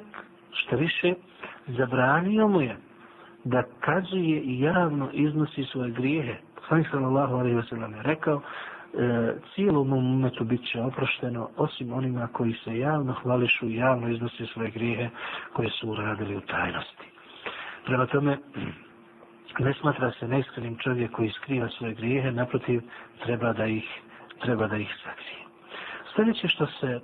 što 0.51 0.75
više, 0.75 1.13
zabranio 1.67 2.47
mu 2.47 2.61
je 2.61 2.77
da 3.43 3.63
kazuje 3.79 4.41
i 4.41 4.59
javno 4.59 5.09
iznosi 5.13 5.63
svoje 5.63 5.91
grijehe. 5.91 6.35
Sani 6.69 6.85
sallallahu 6.91 7.35
alaihi 7.35 7.57
wa 7.57 7.69
sallam 7.69 7.93
je 7.93 8.03
rekao, 8.03 8.41
e, 8.41 9.33
cijelom 9.55 9.93
umetu 9.93 10.43
bit 10.43 10.71
će 10.71 10.81
oprošteno, 10.81 11.49
osim 11.57 11.93
onima 11.93 12.27
koji 12.27 12.53
se 12.53 12.77
javno 12.77 13.13
hvališu 13.13 13.69
i 13.69 13.75
javno 13.75 14.09
iznose 14.09 14.45
svoje 14.53 14.71
grijehe 14.71 15.09
koje 15.53 15.69
su 15.69 15.89
uradili 15.89 16.35
u 16.35 16.41
tajnosti. 16.41 17.05
Prema 17.85 18.05
tome, 18.05 18.37
ne 19.59 19.73
smatra 19.73 20.11
se 20.11 20.27
neiskrenim 20.27 20.77
čovjek 20.77 21.11
koji 21.11 21.29
skriva 21.29 21.69
svoje 21.69 21.93
grijehe, 21.93 22.31
naprotiv 22.31 22.81
treba 23.23 23.53
da 23.53 23.65
ih, 23.65 24.01
treba 24.41 24.67
da 24.67 24.77
ih 24.77 24.89
sakrije. 25.03 25.45
Sljedeće 26.15 26.47
što 26.47 26.65
se 26.65 26.99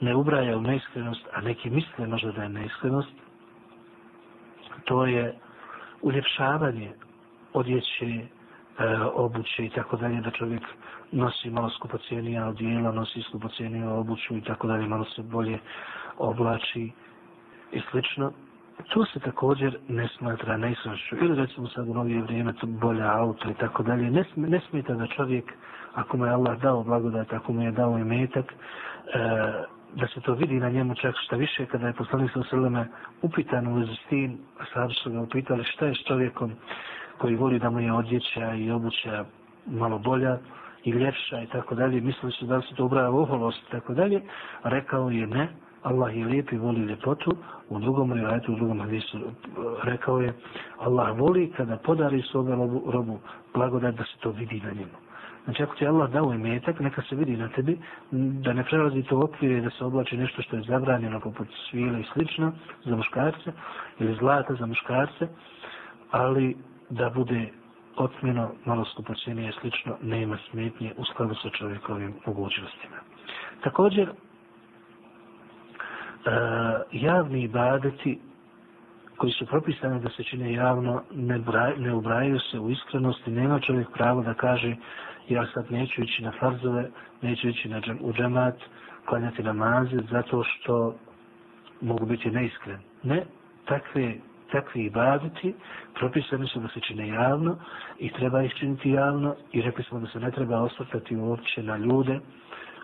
ne 0.00 0.14
ubraja 0.14 0.56
u 0.56 0.60
neiskrenost, 0.60 1.26
a 1.32 1.40
neki 1.40 1.70
misle 1.70 2.06
možda 2.06 2.32
da 2.32 2.42
je 2.42 2.48
neiskrenost, 2.48 3.12
to 4.84 5.06
je 5.06 5.34
uljepšavanje 6.02 6.92
odjeće, 7.52 8.06
e, 8.06 8.26
obuće 9.14 9.66
i 9.66 9.70
tako 9.70 9.96
dalje, 9.96 10.20
da 10.20 10.30
čovjek 10.30 10.62
nosi 11.12 11.50
malo 11.50 11.70
skupocijenija 11.70 12.46
odjela, 12.46 12.92
nosi 12.92 13.22
skupocijenija 13.22 13.90
obuću 13.90 14.36
i 14.36 14.40
tako 14.40 14.66
dalje, 14.66 14.86
malo 14.86 15.04
se 15.04 15.22
bolje 15.22 15.58
oblači 16.18 16.90
i 17.72 17.80
slično 17.90 18.32
to 18.88 19.04
se 19.04 19.20
također 19.20 19.78
ne 19.88 20.08
smatra 20.08 20.56
neisnošću. 20.56 21.16
Ili 21.16 21.36
recimo 21.36 21.68
sad 21.68 21.88
u 21.88 21.94
novije 21.94 22.22
vrijeme 22.22 22.52
to 22.52 22.66
bolje 22.66 23.02
auto 23.02 23.50
i 23.50 23.54
tako 23.54 23.82
dalje. 23.82 24.10
Ne, 24.10 24.24
ne 24.36 24.60
smeta 24.70 24.94
da 24.94 25.06
čovjek, 25.06 25.52
ako 25.94 26.16
mu 26.16 26.26
je 26.26 26.32
Allah 26.32 26.60
dao 26.60 26.82
blagodat, 26.82 27.32
ako 27.32 27.52
mu 27.52 27.62
je 27.62 27.70
dao 27.70 27.98
imetak, 27.98 28.52
e, 28.52 28.54
da 29.94 30.06
se 30.06 30.20
to 30.20 30.34
vidi 30.34 30.60
na 30.60 30.70
njemu 30.70 30.94
čak 30.94 31.14
šta 31.24 31.36
više, 31.36 31.66
kada 31.66 31.86
je 31.86 31.92
poslanik 31.92 32.30
sa 32.32 32.42
Seleme 32.50 32.86
upitan 33.22 33.66
u 33.66 33.74
vezi 33.74 33.94
s 33.94 34.08
tim, 34.08 34.38
a 34.58 34.64
sad 34.74 34.90
su 35.02 35.10
ga 35.12 35.20
upitali 35.20 35.64
šta 35.64 35.86
je 35.86 35.94
s 35.94 36.06
čovjekom 36.08 36.52
koji 37.18 37.36
voli 37.36 37.58
da 37.58 37.70
mu 37.70 37.80
je 37.80 37.92
odjeća 37.92 38.54
i 38.54 38.70
obuća 38.70 39.24
malo 39.66 39.98
bolja 39.98 40.38
i 40.84 40.90
ljepša 40.90 41.42
i 41.42 41.46
tako 41.46 41.74
dalje, 41.74 42.00
mislili 42.00 42.32
su 42.32 42.46
da 42.46 42.60
se 42.60 42.74
to 42.74 42.84
ubraja 42.84 43.10
oholost 43.10 43.58
i 43.68 43.70
tako 43.70 43.94
dalje, 43.94 44.20
rekao 44.64 45.10
je 45.10 45.26
ne, 45.26 45.48
Allah 45.82 46.16
je 46.16 46.24
lijep 46.26 46.52
i 46.52 46.58
voli 46.58 46.80
ljepotu. 46.80 47.36
U 47.68 47.78
drugom 47.78 48.12
rivajetu, 48.12 48.52
u 48.52 48.56
drugom 48.56 48.80
hadisu 48.80 49.18
e, 49.18 49.22
rekao 49.82 50.20
je 50.20 50.32
Allah 50.78 51.18
voli 51.18 51.52
kada 51.56 51.76
podari 51.76 52.22
svoga 52.22 52.54
robu, 52.54 52.82
robu 52.90 53.18
blagodat 53.54 53.94
da 53.94 54.04
se 54.04 54.18
to 54.20 54.30
vidi 54.30 54.60
na 54.64 54.70
njemu. 54.70 54.96
Znači 55.44 55.62
ako 55.62 55.74
ti 55.74 55.86
Allah 55.86 56.10
dao 56.10 56.32
imetak, 56.34 56.80
neka 56.80 57.02
se 57.02 57.16
vidi 57.16 57.36
na 57.36 57.48
tebi, 57.48 57.78
da 58.10 58.52
ne 58.52 58.64
prelazi 58.64 59.02
to 59.02 59.20
okvire 59.20 59.60
da 59.60 59.70
se 59.70 59.84
oblači 59.84 60.16
nešto 60.16 60.42
što 60.42 60.56
je 60.56 60.62
zabranjeno 60.62 61.20
poput 61.20 61.48
svile 61.70 62.00
i 62.00 62.04
slično 62.12 62.52
za 62.84 62.96
muškarce 62.96 63.52
ili 63.98 64.14
zlata 64.14 64.54
za 64.54 64.66
muškarce, 64.66 65.28
ali 66.10 66.56
da 66.90 67.10
bude 67.10 67.48
otmjeno, 67.96 68.50
malo 68.64 68.84
skupoćenije 68.84 69.48
i 69.48 69.52
slično, 69.60 69.96
nema 70.02 70.38
smetnje 70.50 70.92
u 70.96 71.04
skladu 71.04 71.34
sa 71.34 71.50
čovjekovim 71.50 72.14
mogućnostima. 72.26 72.96
Također, 73.60 74.10
E, 76.26 76.30
javni 76.92 77.42
ibadeti 77.42 78.18
koji 79.16 79.32
su 79.32 79.46
propisani 79.46 80.00
da 80.00 80.08
se 80.08 80.24
čine 80.24 80.52
javno 80.52 81.02
ne, 81.14 81.38
braj, 81.38 81.76
ne 81.76 81.94
ubrajaju 81.94 82.40
se 82.40 82.58
u 82.60 82.70
iskrenosti, 82.70 83.30
nema 83.30 83.60
čovjek 83.60 83.88
pravo 83.94 84.22
da 84.22 84.34
kaže 84.34 84.76
ja 85.28 85.46
sad 85.54 85.72
neću 85.72 86.02
ići 86.02 86.22
na 86.22 86.32
farzove, 86.40 86.90
neću 87.22 87.48
ići 87.48 87.68
na 87.68 87.80
džem, 87.80 87.98
u 88.00 88.12
džemat, 88.12 88.54
klanjati 89.04 89.42
namaze, 89.42 89.96
zato 90.10 90.44
što 90.44 90.94
mogu 91.80 92.06
biti 92.06 92.30
neiskren. 92.30 92.78
Ne, 93.02 93.24
takve, 93.64 94.14
takvi 94.52 94.84
ibadeti 94.84 95.54
propisani 95.94 96.46
su 96.46 96.60
da 96.60 96.68
se 96.68 96.80
čine 96.80 97.08
javno 97.08 97.56
i 97.98 98.12
treba 98.12 98.42
ih 98.42 98.52
činiti 98.54 98.90
javno 98.90 99.34
i 99.52 99.62
rekli 99.62 99.84
smo 99.84 100.00
da 100.00 100.06
se 100.06 100.20
ne 100.20 100.30
treba 100.30 100.60
osvrtati 100.60 101.16
uopće 101.16 101.62
na 101.62 101.76
ljude, 101.76 102.20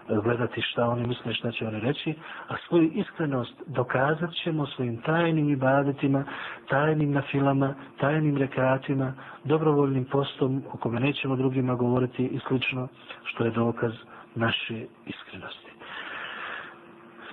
gledati 0.08 0.62
šta 0.62 0.88
oni 0.88 1.06
misle, 1.06 1.34
šta 1.34 1.52
će 1.52 1.66
oni 1.66 1.80
reći, 1.80 2.14
a 2.48 2.54
svoju 2.68 2.90
iskrenost 2.94 3.62
dokazat 3.66 4.30
ćemo 4.44 4.66
svojim 4.66 5.02
tajnim 5.02 5.48
ibadetima, 5.50 6.24
tajnim 6.68 7.12
nafilama, 7.12 7.74
tajnim 8.00 8.36
rekatima, 8.36 9.14
dobrovoljnim 9.44 10.04
postom 10.04 10.62
o 10.72 10.76
kome 10.76 11.00
nećemo 11.00 11.36
drugima 11.36 11.74
govoriti 11.74 12.24
i 12.26 12.40
slično, 12.48 12.88
što 13.24 13.44
je 13.44 13.50
dokaz 13.50 13.92
naše 14.34 14.86
iskrenosti. 15.06 15.70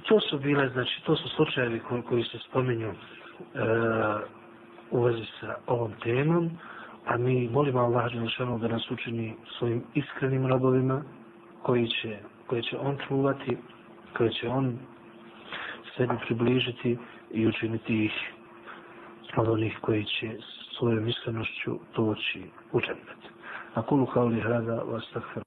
To 0.07 0.19
su 0.19 0.39
bile, 0.39 0.69
znači, 0.69 1.01
to 1.05 1.15
su 1.15 1.29
slučajevi 1.29 1.79
koji, 1.79 2.01
koji 2.01 2.23
se 2.23 2.37
spominju 2.49 2.87
e, 2.87 2.93
u 4.91 5.01
vezi 5.01 5.25
sa 5.41 5.55
ovom 5.67 5.91
temom, 6.03 6.49
a 7.05 7.17
mi 7.17 7.49
molimo 7.49 7.79
Allah 7.79 8.11
da 8.61 8.67
nas 8.67 8.91
učini 8.91 9.35
svojim 9.57 9.83
iskrenim 9.93 10.47
robovima 10.47 11.03
koji 11.63 11.87
će 11.87 12.17
koje 12.52 12.62
će 12.62 12.78
on 12.78 12.98
čuvati, 13.08 13.56
koje 14.16 14.30
će 14.30 14.48
on 14.48 14.78
sebi 15.96 16.14
približiti 16.26 16.98
i 17.30 17.46
učiniti 17.46 18.04
ih 18.04 18.12
od 19.36 19.48
onih 19.48 19.78
koji 19.80 20.04
će 20.04 20.36
svojom 20.78 21.08
iskrenošću 21.08 21.78
doći 21.96 22.42
u 22.72 22.80
džennet. 22.80 23.38
أقول 23.76 24.06
قولي 24.06 24.42
هذا 24.42 24.82
وأستغفر 24.82 25.41